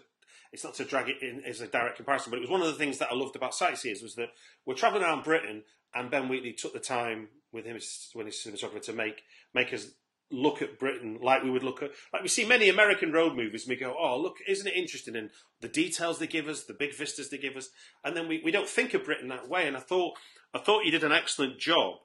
[0.52, 2.68] it's not to drag it in as a direct comparison, but it was one of
[2.68, 4.30] the things that I loved about Sightseers was that
[4.66, 7.78] we're travelling around Britain, and Ben Wheatley took the time with him
[8.14, 9.22] when he's cinematographer to make
[9.54, 9.92] make us
[10.32, 13.64] look at Britain like we would look at like we see many American road movies.
[13.64, 15.16] And we go, oh look, isn't it interesting?
[15.16, 15.30] And
[15.62, 17.70] the details they give us, the big vistas they give us,
[18.04, 19.68] and then we, we don't think of Britain that way.
[19.68, 20.18] And I thought
[20.54, 21.96] I thought you did an excellent job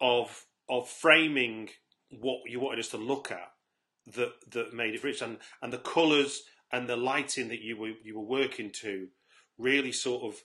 [0.00, 1.70] of of framing
[2.10, 3.52] what you wanted us to look at
[4.14, 7.92] that that made it rich and and the colours and the lighting that you were
[8.02, 9.08] you were working to
[9.58, 10.40] really sort of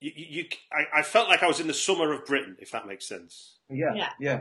[0.00, 2.70] you, you, you I, I felt like I was in the summer of Britain if
[2.70, 3.94] that makes sense Yeah.
[3.94, 4.10] Yeah.
[4.20, 4.40] Yeah.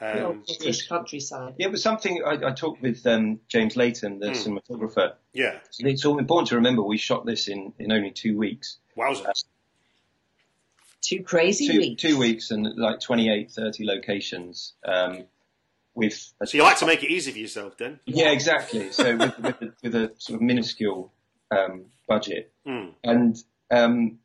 [0.00, 1.54] The um, old British countryside.
[1.58, 4.32] Yeah, it was something I, I talked with um, James Layton, the Hmm.
[4.58, 5.14] cinematographer.
[5.32, 8.78] yeah It's all important to remember we shot this in, in only two weeks.
[8.96, 9.44] wowza
[11.00, 12.02] Two crazy Two, weeks.
[12.02, 14.72] two weeks and like 28, 30 locations.
[14.84, 15.24] Um,
[15.94, 18.90] with a, so you like to make it easy for yourself then yeah, exactly.
[18.90, 21.12] So with, with, a, with a sort of minuscule
[21.52, 22.50] um, budget.
[22.66, 22.94] Mm.
[23.04, 23.36] And
[23.70, 24.18] um,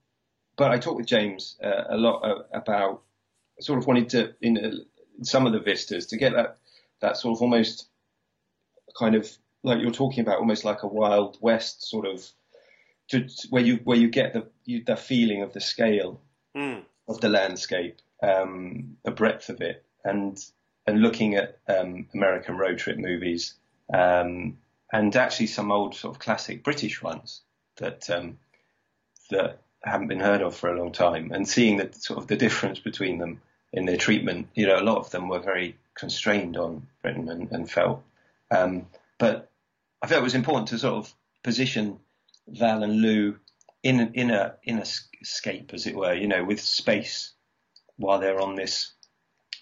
[0.55, 3.01] but I talked with James uh, a lot uh, about
[3.59, 4.85] sort of wanted to in, uh, in
[5.23, 6.57] some of the vistas to get that
[7.01, 7.87] that sort of almost
[8.97, 9.29] kind of
[9.63, 12.25] like you're talking about, almost like a wild west sort of
[13.09, 16.21] to, where you where you get the you, the feeling of the scale
[16.55, 16.81] Mm.
[17.07, 20.43] of the landscape, um, the breadth of it, and
[20.87, 23.53] and looking at um, American road trip movies,
[23.93, 24.57] um,
[24.91, 27.41] and actually some old sort of classic British ones
[27.77, 28.39] that um,
[29.29, 32.35] that haven't been heard of for a long time, and seeing the sort of the
[32.35, 33.41] difference between them
[33.73, 34.47] in their treatment.
[34.55, 38.03] You know, a lot of them were very constrained on Britain and, and felt,
[38.51, 39.49] um, but
[40.01, 41.99] I felt it was important to sort of position
[42.47, 43.37] Val and Lou
[43.83, 44.85] in in a in a
[45.21, 47.31] escape, as it were, you know, with space
[47.97, 48.91] while they're on this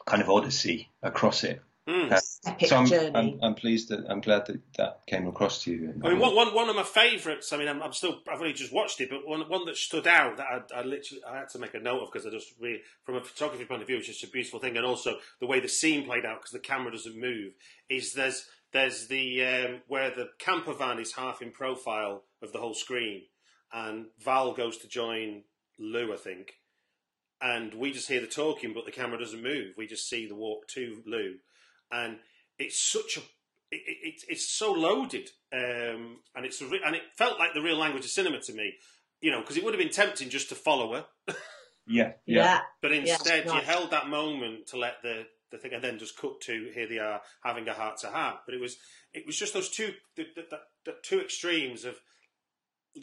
[0.05, 1.61] kind of odyssey across it.
[1.87, 2.11] Mm.
[2.11, 3.11] Uh, Epic so I'm, journey.
[3.15, 5.93] I'm, I'm pleased that I'm glad that that came across to you.
[6.03, 7.53] I mean, one, one, one of my favourites.
[7.53, 8.19] I mean, I'm, I'm still.
[8.29, 11.23] I've only just watched it, but one, one that stood out that I, I literally
[11.25, 13.81] I had to make a note of because I just really, from a photography point
[13.81, 16.39] of view, it's just a beautiful thing, and also the way the scene played out
[16.39, 17.53] because the camera doesn't move.
[17.89, 22.59] Is there's there's the um, where the camper van is half in profile of the
[22.59, 23.23] whole screen,
[23.71, 25.43] and Val goes to join
[25.79, 26.55] Lou, I think,
[27.41, 29.75] and we just hear the talking, but the camera doesn't move.
[29.77, 31.35] We just see the walk to Lou,
[31.91, 32.17] and
[32.59, 33.21] it's such a
[33.69, 37.61] it, it, it's so loaded, um, and it's a re- and it felt like the
[37.61, 38.73] real language of cinema to me,
[39.21, 41.05] you know, because it would have been tempting just to follow her,
[41.87, 42.59] yeah, yeah, yeah.
[42.81, 46.39] but instead you held that moment to let the the thing, and then just cut
[46.41, 48.37] to here they are having a heart to heart.
[48.45, 48.77] But it was
[49.13, 51.95] it was just those two the, the, the, the two extremes of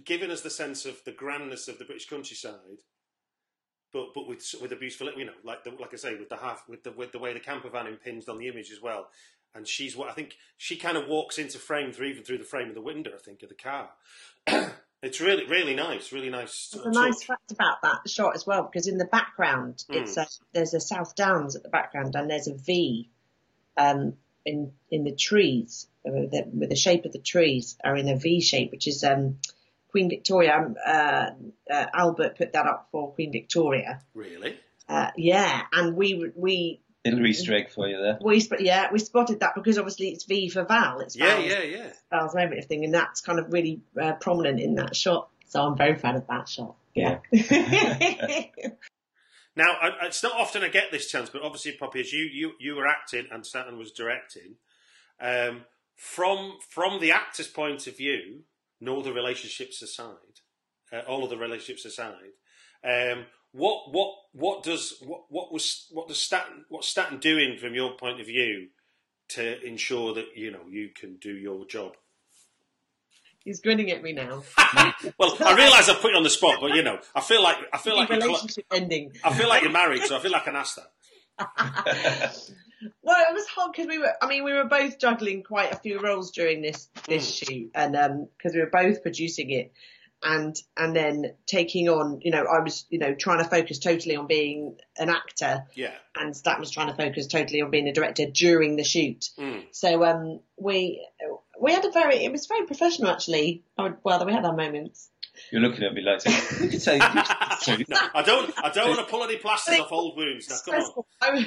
[0.05, 2.83] giving us the sense of the grandness of the British countryside.
[3.95, 6.37] But, but with with a beautiful you know like the, like I say with the
[6.37, 9.07] half with the with the way the camper van impinged on the image as well,
[9.55, 12.45] and she's what I think she kind of walks into frame through even through the
[12.45, 13.91] frame of the window I think of the car.
[15.03, 16.71] it's really really nice, really nice.
[16.75, 20.03] There's a nice fact about that shot as well because in the background Mm.
[20.03, 23.09] it's a, there's a South Downs at the background and there's a V
[23.77, 28.17] um, in in the trees uh, the, the shape of the trees are in a
[28.17, 29.39] V shape which is um,
[29.95, 31.31] Queen Victoria um, uh,
[31.71, 34.57] uh, Albert put that up for Queen Victoria really.
[34.89, 38.19] uh, yeah and we we little Easter egg for you there.
[38.21, 41.47] we sp- yeah we spotted that because obviously it's V for Val it's Yeah, Val's,
[41.47, 41.93] yeah, yeah.
[42.11, 45.63] Val's name and everything and that's kind of really uh, prominent in that shot so
[45.63, 47.19] I'm very proud of that shot Yeah.
[49.57, 52.53] Now, I, it's not often I get this chance, but obviously, Poppy, as you you,
[52.59, 54.57] you were acting and Staten was directing,
[55.21, 58.41] um, from from the actor's point of view,
[58.85, 60.41] nor the relationships aside,
[60.93, 62.35] uh, all of the relationships aside,
[62.85, 67.75] um, what what what does what what was what does Staten what's Staten doing from
[67.75, 68.69] your point of view
[69.29, 71.95] to ensure that you know you can do your job?
[73.45, 74.43] He's grinning at me now.
[75.19, 77.59] Well, I realise I've put you on the spot, but you know, I feel like
[77.73, 79.13] I feel like you're, cl- relationship ending.
[79.23, 80.91] I feel like you're married, so I feel like I can ask that.
[83.03, 84.13] Well, it was hard because we were.
[84.21, 87.93] I mean, we were both juggling quite a few roles during this this shoot, and
[88.37, 89.73] because we were both producing it,
[90.23, 92.21] and and then taking on.
[92.23, 95.93] You know, I was you know trying to focus totally on being an actor, Yeah.
[96.17, 99.31] and Stat was trying to focus totally on being a director during the shoot.
[99.39, 99.65] Mm.
[99.73, 101.07] So um, we
[101.61, 102.17] we had a very.
[102.25, 103.63] It was very professional actually.
[103.79, 105.09] I would- Well, we had our moments.
[105.51, 106.25] You're looking at me like
[106.63, 106.95] you could say.
[106.95, 108.53] You could say No, I don't.
[108.57, 110.49] I don't want to pull any plasters off old wounds.
[110.49, 111.47] Now, come on.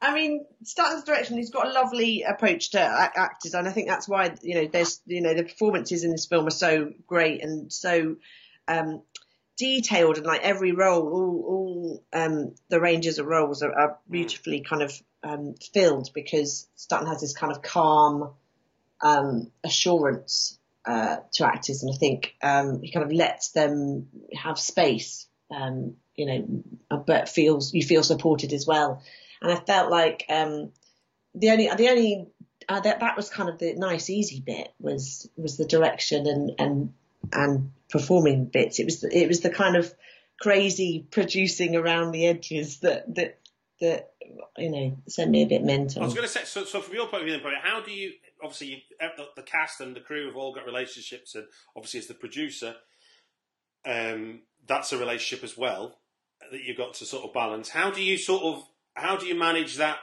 [0.00, 4.08] I, mean, Staten's direction, he's got a lovely approach to actors, and I think that's
[4.08, 7.72] why you know there's you know the performances in this film are so great and
[7.72, 8.16] so
[8.68, 9.02] um,
[9.56, 14.60] detailed, and like every role, all all um, the ranges of roles are, are beautifully
[14.60, 14.92] kind of
[15.22, 18.30] um, filled because Stanton has this kind of calm
[19.02, 24.58] um, assurance uh, to actors, and I think um, he kind of lets them have
[24.58, 25.26] space.
[25.50, 29.02] Um, you know, but feels you feel supported as well.
[29.42, 30.70] And I felt like um,
[31.34, 32.28] the only the only
[32.68, 36.52] uh, that that was kind of the nice easy bit was was the direction and
[36.58, 36.94] and
[37.32, 38.78] and performing bits.
[38.78, 39.92] It was the, it was the kind of
[40.40, 43.40] crazy producing around the edges that that
[43.80, 44.12] that
[44.56, 46.02] you know sent me a bit mental.
[46.02, 46.44] I was going to say.
[46.44, 48.12] So, so from your point of view, how do you?
[48.42, 51.44] Obviously, you, the, the cast and the crew have all got relationships, and
[51.76, 52.74] obviously, as the producer,
[53.84, 55.98] um, that's a relationship as well
[56.50, 57.68] that you've got to sort of balance.
[57.68, 58.64] How do you sort of?
[58.94, 59.98] How do you manage that?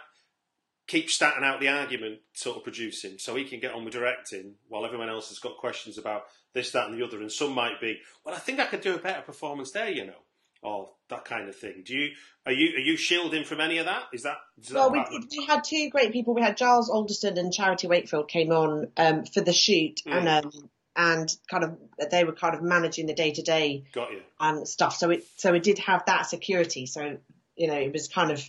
[0.87, 4.55] Keep starting out the argument, sort of producing, so he can get on with directing,
[4.69, 6.23] while everyone else has got questions about
[6.55, 7.21] this, that, and the other.
[7.21, 10.07] And some might be, well, I think I could do a better performance there, you
[10.07, 10.17] know,
[10.63, 11.83] or that kind of thing.
[11.85, 12.09] Do you
[12.47, 14.05] are you are you shielding from any of that?
[14.11, 14.37] Is that?
[14.59, 15.05] Is that Well, we,
[15.37, 16.33] we had two great people.
[16.33, 20.11] We had Giles Alderson and Charity Wakefield came on um, for the shoot, Mm.
[20.17, 21.77] and um, and kind of
[22.09, 24.21] they were kind of managing the day to day Got you.
[24.39, 24.95] um stuff.
[24.95, 26.87] So it so it did have that security.
[26.87, 27.17] So
[27.55, 28.43] you know it was kind of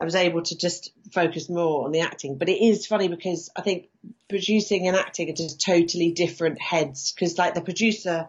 [0.00, 2.36] I was able to just focus more on the acting.
[2.38, 3.88] But it is funny because I think
[4.28, 7.12] producing and acting are just totally different heads.
[7.12, 8.28] Because like the producer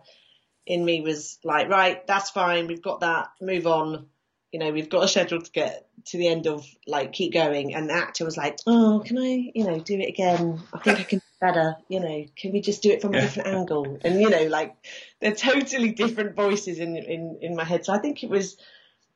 [0.66, 4.08] in me was like, right, that's fine, we've got that, move on.
[4.52, 7.76] You know, we've got a schedule to get to the end of, like, keep going.
[7.76, 10.62] And the actor was like, oh, can I, you know, do it again?
[10.74, 11.76] I think I can do better.
[11.90, 14.00] You know, can we just do it from a different angle?
[14.06, 14.74] And, you know, like,
[15.20, 17.84] they're totally different voices in, in, in my head.
[17.84, 18.56] So I think it was,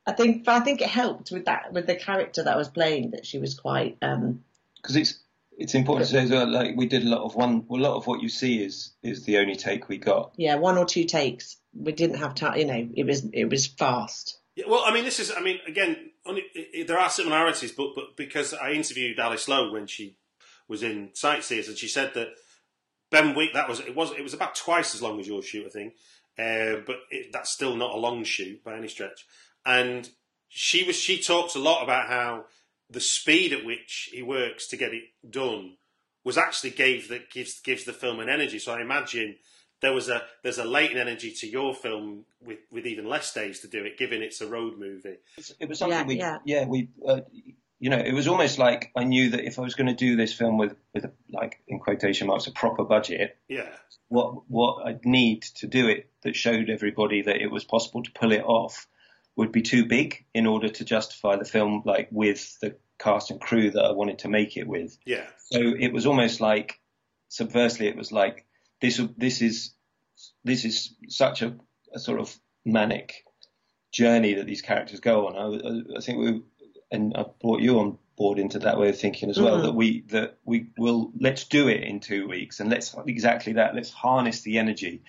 [0.06, 2.70] I think, but I think it helped with that, with the character that I was
[2.70, 4.44] playing, that she was quite, um,
[4.78, 5.20] because it's
[5.58, 6.50] it's important to say as well.
[6.50, 9.26] Like we did a lot of one, a lot of what you see is is
[9.26, 10.34] the only take we got.
[10.38, 11.58] yeah, one or two takes.
[11.74, 14.40] We didn't have time, you know, it was, it was fast.
[14.56, 17.72] Yeah, well, I mean, this is, I mean, again, only, i i there are similarities,
[17.72, 20.18] but, but because I interviewed Alice Lowe when she
[20.68, 22.30] was in Sightseers, and she said that
[23.10, 25.66] Ben Week, that was, it was, it was about twice as long as your shoot,
[25.66, 25.94] I think,
[26.38, 29.26] uh, but it, that's still not a long shoot by any stretch.
[29.66, 30.10] And
[30.50, 32.46] she was, she talks a lot about how
[32.90, 35.78] the speed at which he works to get it done
[36.24, 38.60] was actually gave that gives gives the film an energy.
[38.60, 39.38] So I imagine
[39.82, 43.60] there was a there's a latent energy to your film with, with even less days
[43.62, 45.18] to do it, given it's a road movie.
[45.60, 46.38] It was something Yeah, we, yeah.
[46.46, 47.22] yeah, we, uh,
[47.80, 50.16] you know, it was almost like I knew that if I was going to do
[50.16, 53.70] this film with with a, like in quotation marks a proper budget, Yeah,
[54.10, 58.12] what what I'd need to do it that showed everybody that it was possible to
[58.12, 58.88] pull it off
[59.42, 63.42] would be too big in order to justify the film like with the cast and
[63.42, 64.96] crew that I wanted to make it with.
[65.06, 66.80] yeah, So it was almost like
[67.28, 68.46] subversely, it was like
[68.82, 69.74] this this is
[70.44, 71.56] this is such a,
[71.94, 72.36] a sort of
[72.66, 73.26] manic
[73.92, 75.36] journey that these characters go on.
[75.36, 76.42] I, I think we
[76.92, 79.64] and I brought you on board into that way of thinking as well Mhm.
[79.64, 83.74] that we that we will let's do it in two weeks and let's exactly that
[83.74, 85.02] let's harness the energy.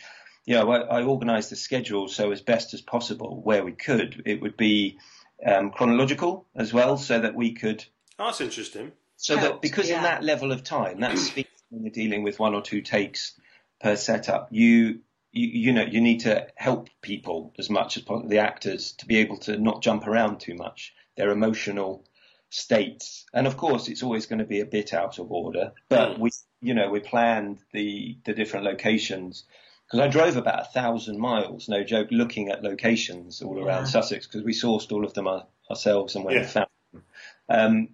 [0.44, 4.22] You know, I, I organised the schedule so as best as possible where we could.
[4.26, 4.98] It would be
[5.46, 7.84] um, chronological as well, so that we could
[8.18, 8.92] oh, that's interesting.
[9.16, 12.38] so that Helped, because in that level of time, that speed when you're dealing with
[12.38, 13.38] one or two takes
[13.80, 15.00] per setup, you
[15.32, 19.06] you, you know you need to help people as much as possible, the actors to
[19.06, 20.92] be able to not jump around too much.
[21.16, 22.04] Their emotional
[22.50, 25.72] states, and of course, it's always going to be a bit out of order.
[25.88, 26.18] But Mm.
[26.18, 26.30] we,
[26.60, 29.44] you know, we planned the the different locations
[29.92, 33.90] because I drove about a thousand miles, no joke, looking at locations all around Yeah.
[33.90, 36.42] Sussex because we sourced all of them our, ourselves and went Yeah.
[36.44, 37.02] and found them.
[37.50, 37.88] Um,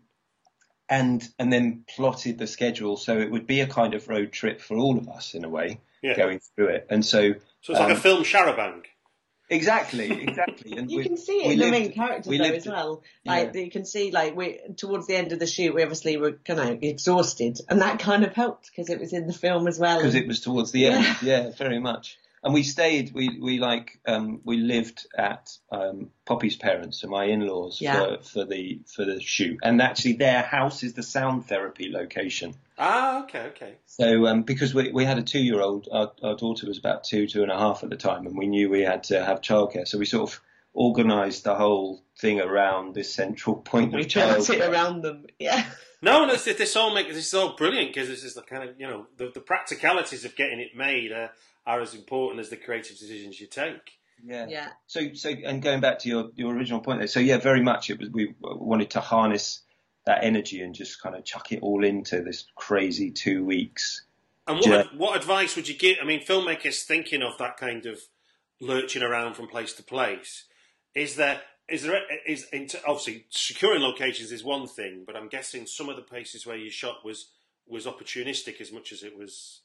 [0.89, 4.61] and and then plotted the schedule so it would be a kind of road trip
[4.61, 6.17] for all of us in a way Yeah.
[6.17, 6.87] going through it.
[6.89, 7.33] And so
[7.63, 8.85] So it's like a Um, film Charabanc.
[9.51, 10.77] Exactly, exactly.
[10.77, 13.03] And You we- can see it in the main characters we though lived- as well.
[13.25, 13.61] Like yeah.
[13.63, 16.61] you can see, like we towards the end of the shoot, we obviously were kind
[16.61, 19.99] of exhausted, and that kind of helped because it was in the film as well.
[19.99, 21.05] because and- it was towards the end.
[21.05, 21.17] Yeah.
[21.23, 22.19] Yeah, very much.
[22.41, 23.13] And we stayed.
[23.13, 27.99] We we like um, we lived at um, Poppy's parents, so my in-laws Yeah.
[28.19, 29.59] for, for the for the shoot.
[29.63, 32.55] And actually, their house is the sound therapy location.
[32.79, 33.75] Ah, okay, okay.
[33.87, 37.43] So um, because we we had a two-year-old, our, our daughter was about two two
[37.43, 39.87] and a half at the time, and we knew we had to have childcare.
[39.87, 40.41] So we sort of
[40.75, 45.27] organised the whole thing around this central point we of built it around them.
[45.39, 45.65] Yeah,
[46.01, 48.69] No, no, this, this all make this is all brilliant because this is the kind
[48.69, 51.33] of you know the, the practicalities of getting it made are,
[51.67, 53.99] are as important as the creative decisions you take.
[54.25, 54.47] Yeah.
[54.49, 54.69] yeah.
[54.89, 57.89] So, so, and going back to your, your original point there, so yeah, very much
[57.89, 59.61] it was, we wanted to harness
[60.09, 64.03] that energy and just kind of chuck it all into this crazy two weeks.
[64.47, 65.99] And what, what advice would you give?
[66.01, 68.01] I mean, filmmakers thinking of that kind of
[68.59, 70.45] lurching around from place to place.
[70.95, 72.47] Is there is there is
[72.87, 76.71] obviously securing locations is one thing, but I'm guessing some of the places where you
[76.71, 77.29] shot was
[77.67, 79.61] was opportunistic as much as it was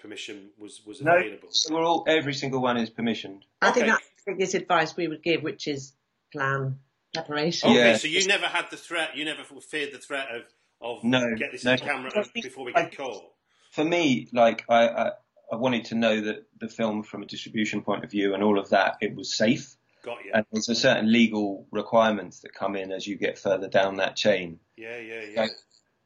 [0.00, 1.48] permission was was available.
[1.50, 3.42] So we're all, every single one is permissioned.
[3.60, 3.90] I think Okay.
[3.90, 5.92] that's the biggest advice we would give, which is
[6.32, 6.78] plan
[7.14, 7.70] preparation.
[7.70, 7.96] Okay, Yeah.
[7.96, 9.16] so you never had the threat.
[9.16, 10.42] You never feared the threat of
[10.80, 11.72] of No, get this no.
[11.72, 13.30] in camera think- before we I- get caught.
[13.70, 15.10] For me, like I, I,
[15.50, 18.58] I wanted to know that the film from a distribution point of view and all
[18.58, 19.76] of that, it was safe.
[20.02, 20.32] Got you.
[20.34, 24.14] And there's a certain legal requirements that come in as you get further down that
[24.16, 24.60] chain.
[24.76, 25.46] Yeah, yeah, yeah.
[25.46, 25.52] So,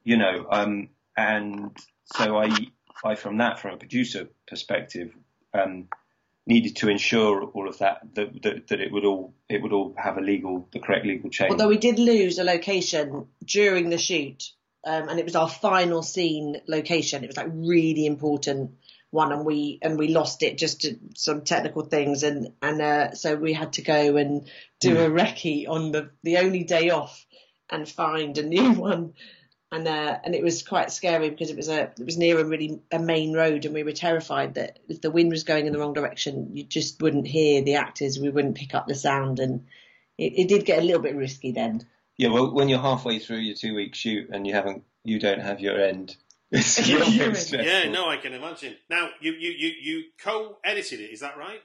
[0.05, 2.51] you know, um, and so I,
[3.05, 5.13] I from that, from a producer perspective,
[5.53, 5.89] um,
[6.49, 9.95] needed to ensure all of that, that, that, that it would all, it would all
[9.97, 11.51] have a legal, the correct legal chain.
[11.51, 14.51] Although we did lose a location during the shoot,
[14.85, 17.23] um, and it was our final scene location.
[17.23, 18.79] It was like really important
[19.11, 23.15] one, and we and we lost it just to some technical things, and and uh,
[23.15, 24.49] so we had to go and
[24.81, 27.27] do a recce on the the only day off
[27.71, 29.15] and find a new one.
[29.71, 32.45] And uh, and it was quite scary because it was a it was near a
[32.45, 35.73] really a main road, and we were terrified that if the wind was going in
[35.73, 39.41] the wrong direction, you just wouldn't hear the actors, we wouldn't pick up the sound,
[39.41, 39.67] and
[40.17, 41.87] it, it did get a little bit risky then.
[42.17, 45.41] Yeah, well, when you're halfway through your two week shoot and you haven't, you don't
[45.41, 46.17] have your end.
[46.51, 47.61] It's a little bit stressful.
[47.61, 48.75] Yeah, no, I can imagine.
[48.89, 51.61] Now, you, you, you, you co-edited it, is that right?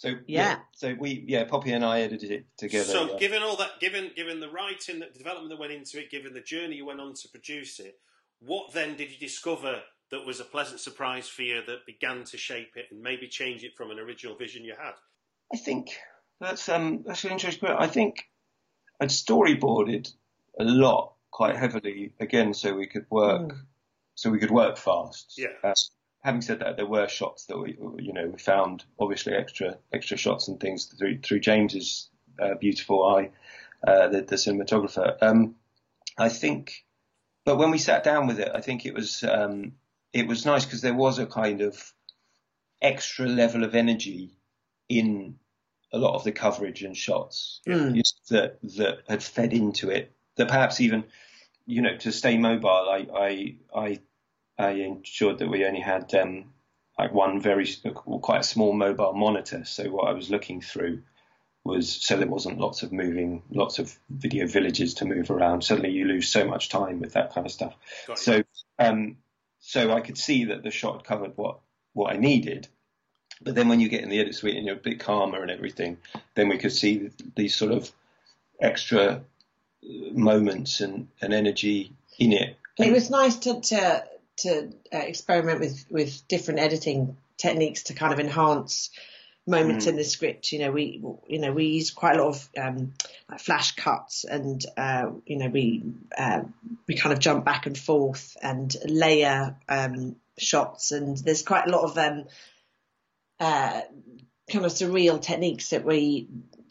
[0.00, 0.60] So Yeah.
[0.72, 2.90] so we yeah, Poppy and I edited it together.
[2.90, 3.18] So, yeah.
[3.18, 6.40] given all that, given given the writing, the development that went into it, given the
[6.40, 8.00] journey you went on to produce it,
[8.38, 12.38] what then did you discover that was a pleasant surprise for you that began to
[12.38, 14.94] shape it and maybe change it from an original vision you had?
[15.52, 15.90] I think
[16.40, 17.76] that's um that's an interesting question.
[17.78, 18.26] I think
[19.02, 20.10] I'd storyboarded
[20.58, 23.54] a lot quite heavily again, so we could work,
[24.14, 25.34] so we could work fast.
[25.36, 25.48] Yeah.
[25.62, 25.74] Uh,
[26.22, 30.16] having said that, there were shots that we, you know, we found obviously extra extra
[30.16, 33.30] shots and things through through James's uh, beautiful eye,
[33.86, 35.16] uh, the, the cinematographer.
[35.22, 35.56] Um,
[36.18, 36.84] I think,
[37.44, 39.72] but when we sat down with it, I think it was um,
[40.12, 41.92] it was nice because there was a kind of
[42.82, 44.34] extra level of energy
[44.88, 45.36] in
[45.92, 48.00] a lot of the coverage and shots Mm.
[48.30, 50.12] that that had fed into it.
[50.36, 51.04] That perhaps even,
[51.66, 54.00] you know, to stay mobile, I I I,
[54.60, 56.52] I ensured that we only had um,
[56.98, 59.64] like one very quite a small mobile monitor.
[59.64, 61.02] So what I was looking through
[61.64, 65.62] was so there wasn't lots of moving, lots of video villages to move around.
[65.62, 67.74] Suddenly you lose so much time with that kind of stuff.
[68.06, 68.18] Got.
[68.18, 68.42] So
[68.78, 69.16] um,
[69.60, 71.60] so I could see that the shot covered what
[71.94, 72.68] what I needed.
[73.42, 75.50] But then when you get in the edit suite and you're a bit calmer and
[75.50, 75.96] everything,
[76.34, 77.90] then we could see these sort of
[78.60, 79.22] extra
[79.82, 82.58] uh, moments and, and energy in it.
[82.76, 84.04] It was nice to to
[84.40, 88.90] to uh, experiment with with different editing techniques to kind of enhance
[89.46, 90.52] moments in the script.
[90.52, 92.94] You know, we you know we use quite a lot of um,
[93.28, 95.82] like flash cuts, and uh, you know we
[96.16, 96.42] uh,
[96.86, 101.70] we kind of jump back and forth and layer um, shots, and there's quite a
[101.70, 102.24] lot of um,
[103.38, 103.80] uh,
[104.50, 106.28] kind of surreal techniques that we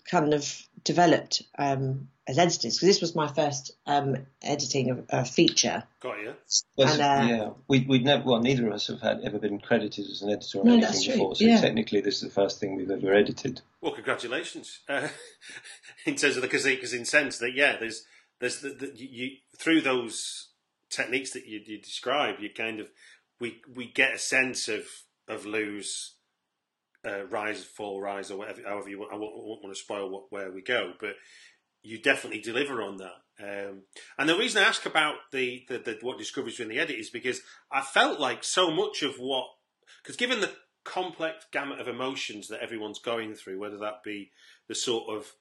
[0.09, 5.25] kind of developed um, as editors because this was my first um, editing of a
[5.25, 5.83] feature.
[5.99, 6.33] Got you.
[6.77, 9.59] Well, And, uh, yeah, we, we'd never, well, neither of us have had ever been
[9.59, 11.35] credited as an editor or No, anything that's true, before.
[11.35, 11.59] So yeah.
[11.59, 13.61] technically, this is the first thing we've ever edited.
[13.81, 14.79] Well, congratulations.
[14.87, 15.07] Uh,
[16.05, 18.05] in terms of the because in sense that yeah, there's
[18.39, 20.49] there's the, the, you through those
[20.89, 22.89] techniques that you, you describe, you kind of
[23.39, 24.85] we we get a sense of
[25.27, 26.15] of Lou's
[27.09, 28.61] uh, rise, fall, rise, or whatever.
[28.65, 29.13] However you want.
[29.13, 31.15] I won't, won't want to spoil what, where we go, but
[31.81, 33.15] you definitely deliver on that.
[33.41, 33.83] Um,
[34.17, 36.97] and the reason I ask about the, the, the what discoveries were in the edit
[36.97, 37.41] is because
[37.71, 39.45] I felt like so much of what
[40.03, 40.51] because given the
[40.83, 44.31] complex gamut of emotions that everyone's going through, whether that be
[44.67, 45.31] the sort of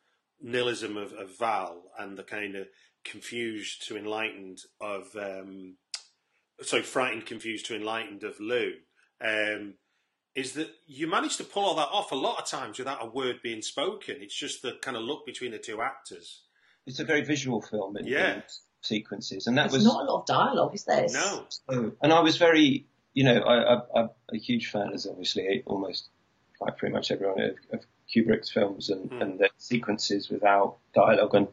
[0.41, 2.69] nihilism of, of Val and the kind of
[3.05, 5.77] confused to enlightened of, um,
[6.63, 8.73] sorry, frightened, confused to enlightened of Lou,
[9.25, 9.75] um,
[10.39, 13.09] is that you manage to pull all that off a lot of times without a
[13.09, 14.17] word being spoken.
[14.21, 16.43] It's just the kind of look between the two actors.
[16.87, 18.43] It's a very visual film in, Yeah.
[18.81, 21.07] sequences, and that There's was not a lot of dialogue, is there?
[21.11, 21.47] No,
[22.03, 26.09] and I was very, you know, I, I, I'm a huge fan, as obviously almost
[26.61, 27.81] like pretty much everyone of, of
[28.15, 29.23] Kubrick's films and, Mm.
[29.23, 31.49] and their sequences without dialogue and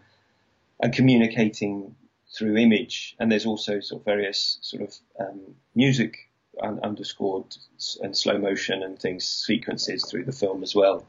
[0.82, 1.96] and communicating
[2.36, 3.16] through image.
[3.20, 5.40] And there's also sort of various sort of um,
[5.74, 6.30] music
[6.62, 7.56] un- underscored
[8.01, 11.06] and slow motion and things sequences through the film as well.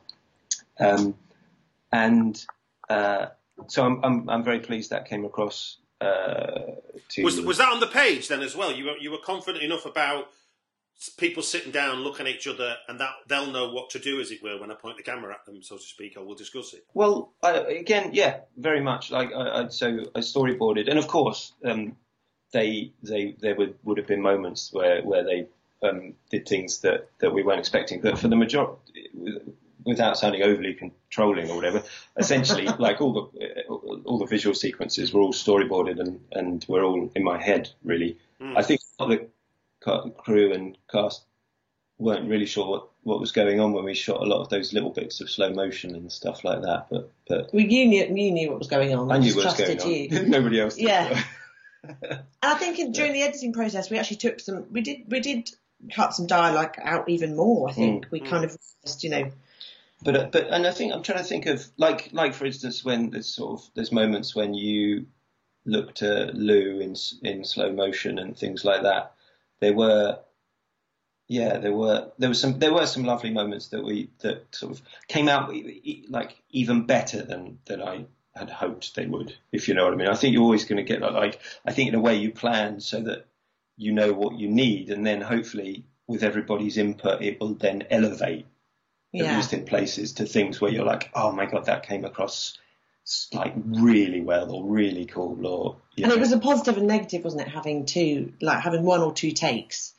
[0.78, 1.14] Um,
[1.92, 2.44] and
[2.88, 3.26] uh,
[3.68, 5.78] so I'm, I'm I'm very pleased that came across.
[6.00, 6.76] Uh,
[7.08, 8.72] to was was that on the page then as well?
[8.72, 10.28] You were you were confident enough about
[11.18, 14.30] people sitting down, looking at each other, and that they'll know what to do, as
[14.30, 16.72] it were, when I point the camera at them, so to speak, or we'll discuss
[16.72, 16.84] it.
[16.94, 19.10] Well, I, again, yeah, very much.
[19.10, 21.96] Like I, I so I storyboarded, and of course, um,
[22.52, 25.46] they they there would would have been moments where where they
[25.82, 28.00] um, did things that that we weren't expecting.
[28.00, 28.78] But for the majority,
[29.84, 31.82] without sounding overly controlling or whatever,
[32.16, 37.10] essentially, like all the all the visual sequences were all storyboarded and and were all
[37.14, 37.70] in my head.
[37.84, 39.28] Really, I think the
[40.18, 41.24] crew and cast
[41.98, 44.74] weren't really sure what, what was going on when we shot a lot of those
[44.74, 46.86] little bits of slow motion and stuff like that.
[46.90, 49.10] But but Well, you knew, you knew what was going on.
[49.10, 49.90] I knew what was going on.
[49.90, 50.26] you.
[50.26, 50.84] Nobody else did.
[50.84, 51.22] Yeah.
[52.02, 54.66] And I think in, during the editing process, we actually took some.
[54.70, 55.04] We did.
[55.08, 55.50] We did
[55.92, 57.68] cut some dialogue out even more.
[57.68, 59.30] I think we kind of, just, you know,
[60.02, 62.84] But uh, but and I think I'm trying to think of like like for instance
[62.84, 65.06] when there's sort of there's moments when you
[65.64, 69.14] look to Lou in in slow motion and things like that.
[69.60, 70.18] There were
[71.28, 74.72] yeah there were there was some there were some lovely moments that we that sort
[74.72, 75.52] of came out
[76.08, 78.06] like even better than than I
[78.36, 80.08] had hoped they would, if you know what I mean.
[80.08, 82.30] I think you're always going to get that, like, I think in a way you
[82.30, 83.26] plan so that
[83.76, 88.46] you know what you need and then hopefully with everybody's input, it will then elevate,
[89.12, 89.24] Yeah.
[89.24, 92.58] at least in places, to things where you're like, oh my God, that came across
[93.32, 96.14] like really well or really cool or, And know.
[96.14, 97.48] it was a positive and negative, wasn't it?
[97.48, 99.94] Having two, like having one or two takes.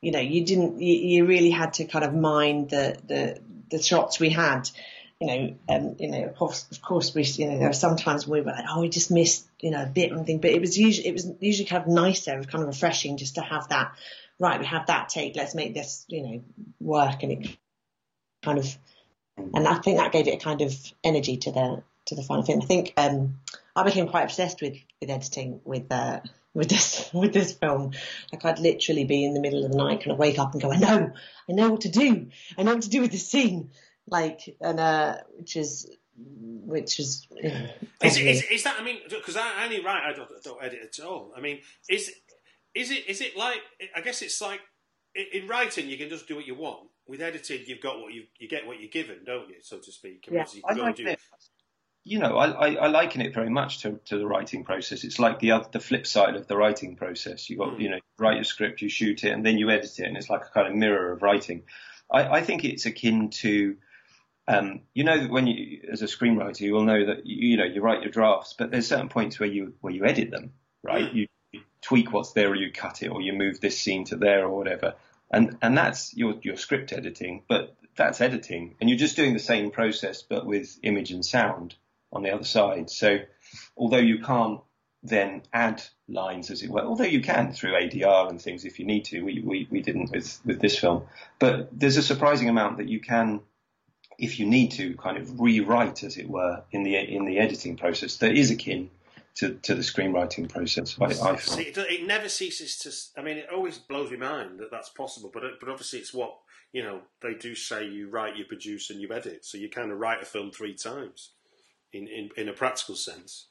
[0.00, 3.40] You know, you didn't, you, you really had to kind of mind the, the,
[3.70, 4.68] the shots we had.
[5.22, 8.26] You know, um, you know, of course, of course, we, you know, there were sometimes
[8.26, 10.60] we were like, oh, we just missed, you know, a bit and thing, but it
[10.60, 13.94] was usually, it was usually kind of nicer, kind of refreshing just to have that,
[14.40, 16.42] right, we have that take, let's make this, you know,
[16.80, 17.56] work and it
[18.42, 18.76] kind of,
[19.36, 22.42] and I think that gave it a kind of energy to the, to the final
[22.42, 22.60] thing.
[22.60, 23.38] I think, um,
[23.76, 26.18] I became quite obsessed with, with editing with, uh,
[26.52, 27.92] with this, with this film.
[28.32, 30.60] Like I'd literally be in the middle of the night, kind of wake up and
[30.60, 31.12] go, I know,
[31.48, 32.26] I know what to do.
[32.58, 33.70] I know what to do with this scene.
[34.08, 37.68] Like, and, uh, which is, which is, you know,
[38.02, 38.76] Is, is, is that?
[38.78, 41.32] I mean, because I only write, I don't, I don't edit at all.
[41.36, 42.10] I mean, is
[42.74, 43.60] is it is it like?
[43.96, 44.60] I guess it's like
[45.14, 46.88] in, in writing, you can just do what you want.
[47.06, 49.90] With editing, you've got what you you get what you're given, don't you, so to
[49.92, 50.28] speak?
[50.30, 51.06] Yeah, you I go and like do.
[51.06, 51.18] it.
[52.04, 55.04] You know, I, I, I liken it very much to, to the writing process.
[55.04, 57.48] It's like the other, the flip side of the writing process.
[57.48, 57.80] You got, Mm.
[57.80, 60.28] you know, write your script, you shoot it, and then you edit it, and it's
[60.28, 61.62] like a kind of mirror of writing.
[62.10, 63.76] I, I think it's akin to,
[64.48, 67.56] um, you know, that when you, as a screenwriter, you will know that you, you
[67.56, 70.52] know you write your drafts, but there's certain points where you where you edit them,
[70.82, 71.12] right?
[71.12, 71.14] Mm.
[71.14, 74.16] You, you tweak what's there, or you cut it, or you move this scene to
[74.16, 74.94] there, or whatever,
[75.30, 79.38] and and that's your your script editing, but that's editing, and you're just doing the
[79.38, 81.76] same process, but with image and sound
[82.12, 82.90] on the other side.
[82.90, 83.18] So,
[83.76, 84.60] although you can't
[85.04, 88.86] then add lines, as it were, although you can through ADR and things if you
[88.86, 91.04] need to, we we, we didn't with with this film,
[91.38, 93.40] but there's a surprising amount that you can
[94.22, 97.76] if you need to kind of rewrite, as it were, in the in the editing
[97.76, 98.88] process that is akin
[99.34, 100.96] to, to the screenwriting process.
[101.00, 101.36] I, I.
[101.36, 103.20] See, it, it never ceases to.
[103.20, 105.30] I mean, it always blows my mind that that's possible.
[105.34, 106.36] But but obviously, it's what
[106.72, 107.00] you know.
[107.20, 109.44] They do say you write, you produce, and you edit.
[109.44, 111.30] So you kind of write a film three times,
[111.92, 113.46] in in, in a practical sense.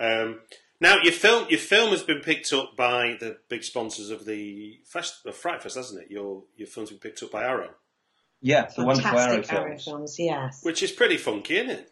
[0.00, 0.40] Um,
[0.80, 4.80] now your film your film has been picked up by the big sponsors of the
[4.84, 6.10] fest of Fright Fest, hasn't it?
[6.10, 7.70] Your your film's been picked up by Arrow,
[8.42, 9.84] yeah, the wonderful Arrow fantastic Arrow films.
[9.84, 10.60] films, yes.
[10.62, 11.90] which is pretty funky, isn't it?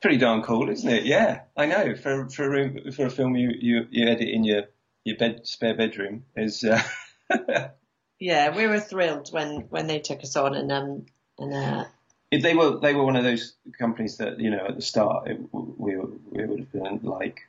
[0.00, 1.04] Pretty darn cool, isn't it?
[1.04, 1.94] Yeah, I know.
[1.96, 4.64] For for a room, for a film you, you, you edit in your
[5.04, 6.64] your bed spare bedroom is.
[6.64, 6.82] Uh,
[8.18, 11.04] Yeah, we were thrilled when, when they took us on and, um,
[11.38, 11.84] and, uh,
[12.30, 15.28] If they were they were one of those companies that you know at the start
[15.28, 17.42] it, we were- we would have been like,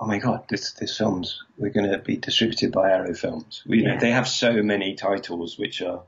[0.00, 3.62] oh my god, this this film's we're going to be distributed by Arrow Films.
[3.66, 6.02] We, you know they have so many titles which are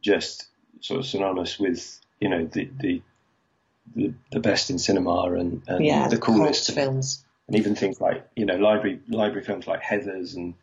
[0.00, 0.47] just
[0.80, 3.02] sort of synonymous with you know the the
[3.96, 7.24] the, the best in cinema and, and yeah, the coolest films.
[7.46, 10.54] and even things like you know library library films like Heathers and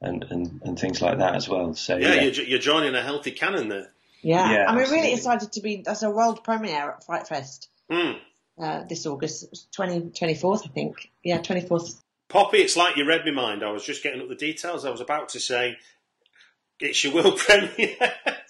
[0.00, 1.74] and and, and things like that as well.
[1.74, 3.90] So Yeah, yeah, You're, you're joining a healthy canon there.
[4.22, 4.96] Yeah, Yeah, and we're absolutely.
[5.08, 5.82] really excited to be.
[5.84, 8.18] That's a world premiere at Fright Fest Mm.
[8.60, 11.10] uh, this August, 20, 24th, I think.
[11.24, 12.00] Yeah, twenty fourth.
[12.28, 13.64] Poppy, it's like you read my mind.
[13.64, 14.84] I was just getting up the details.
[14.84, 15.78] I was about to say,
[16.78, 17.96] it's your world premiere.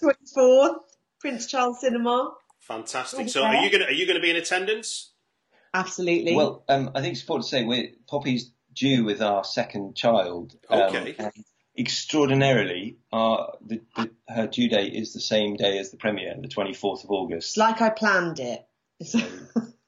[0.00, 0.76] Twenty fourth,
[1.20, 2.32] Prince Charles Cinema.
[2.60, 3.28] Fantastic.
[3.28, 5.12] So, are you going to are you going to be in attendance?
[5.74, 6.34] Absolutely.
[6.34, 10.54] Well, um, I think it's important to say we're Poppy's due with our second child.
[10.70, 11.14] um, Okay.
[11.18, 11.32] and
[11.76, 16.48] extraordinarily, our the, the, her due date is the same day as the premiere, the
[16.48, 17.50] 24th of August.
[17.50, 18.66] it's like I planned it.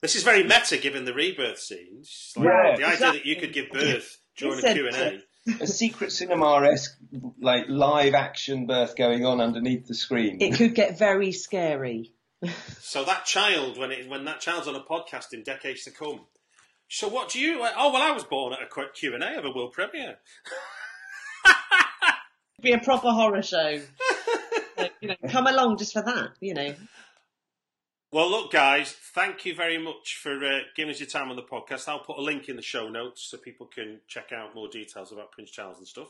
[0.02, 2.32] This is very meta, given the rebirth scenes.
[2.34, 5.22] Like Yeah, the idea that you could give birth during a said Q and A.
[5.60, 6.96] a secret cinema-esque,
[7.40, 10.38] like live action birth going on underneath the screen.
[10.40, 12.12] it could get very scary.
[12.80, 16.20] So that child, when it when that child's on a podcast in decades to come.
[16.88, 17.60] So what do you?
[17.60, 20.16] Oh well, I was born at a Q and A of a world premiere.
[22.62, 23.80] Be a proper horror show.
[24.76, 26.30] Like, you know, come along just for that.
[26.40, 26.74] You know.
[28.12, 31.42] Well, look, guys, thank you very much for uh, giving us your time on the
[31.42, 31.86] podcast.
[31.86, 35.12] I'll put a link in the show notes so people can check out more details
[35.12, 36.08] about Prince Charles and stuff.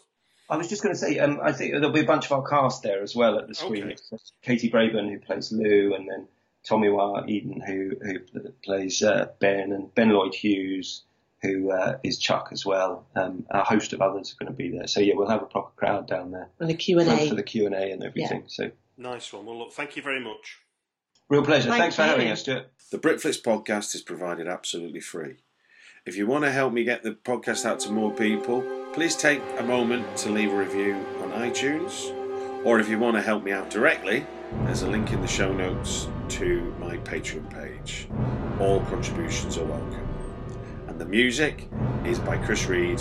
[0.48, 2.42] I was just going to say, um, I think there'll be a bunch of our
[2.42, 3.98] cast there as well at the screening.
[4.12, 4.22] Okay.
[4.42, 6.26] Katie Brayben, who plays Lou, and then
[6.64, 11.04] Tommy Wah Eden, who who plays uh, Ben, and Ben Lloyd Hughes,
[11.42, 13.06] who uh, is Chuck as well.
[13.14, 14.88] Um, a host of others are going to be there.
[14.88, 17.34] So yeah, we'll have a proper crowd down there And a Q and for, for
[17.36, 18.44] the Q and A and everything.
[18.48, 19.46] So Nice one.
[19.46, 20.58] Well, look, thank you very much.
[21.30, 21.68] Real pleasure.
[21.68, 22.66] Thank Thanks for having us, Stuart.
[22.90, 25.36] The Britflicks podcast is provided absolutely free.
[26.04, 28.62] If you want to help me get the podcast out to more people,
[28.92, 32.12] please take a moment to leave a review on iTunes.
[32.64, 34.26] Or if you want to help me out directly,
[34.64, 38.08] there's a link in the show notes to my Patreon page.
[38.58, 40.08] All contributions are welcome.
[40.88, 41.68] and the music
[42.04, 43.00] is by Chris Read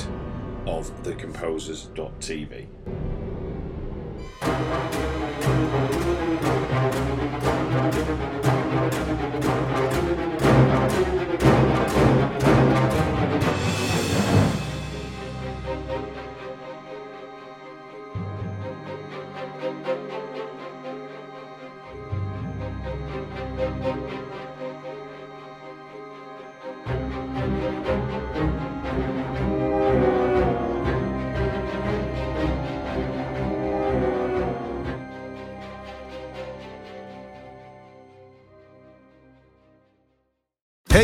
[0.67, 2.67] of thecomposers.tv.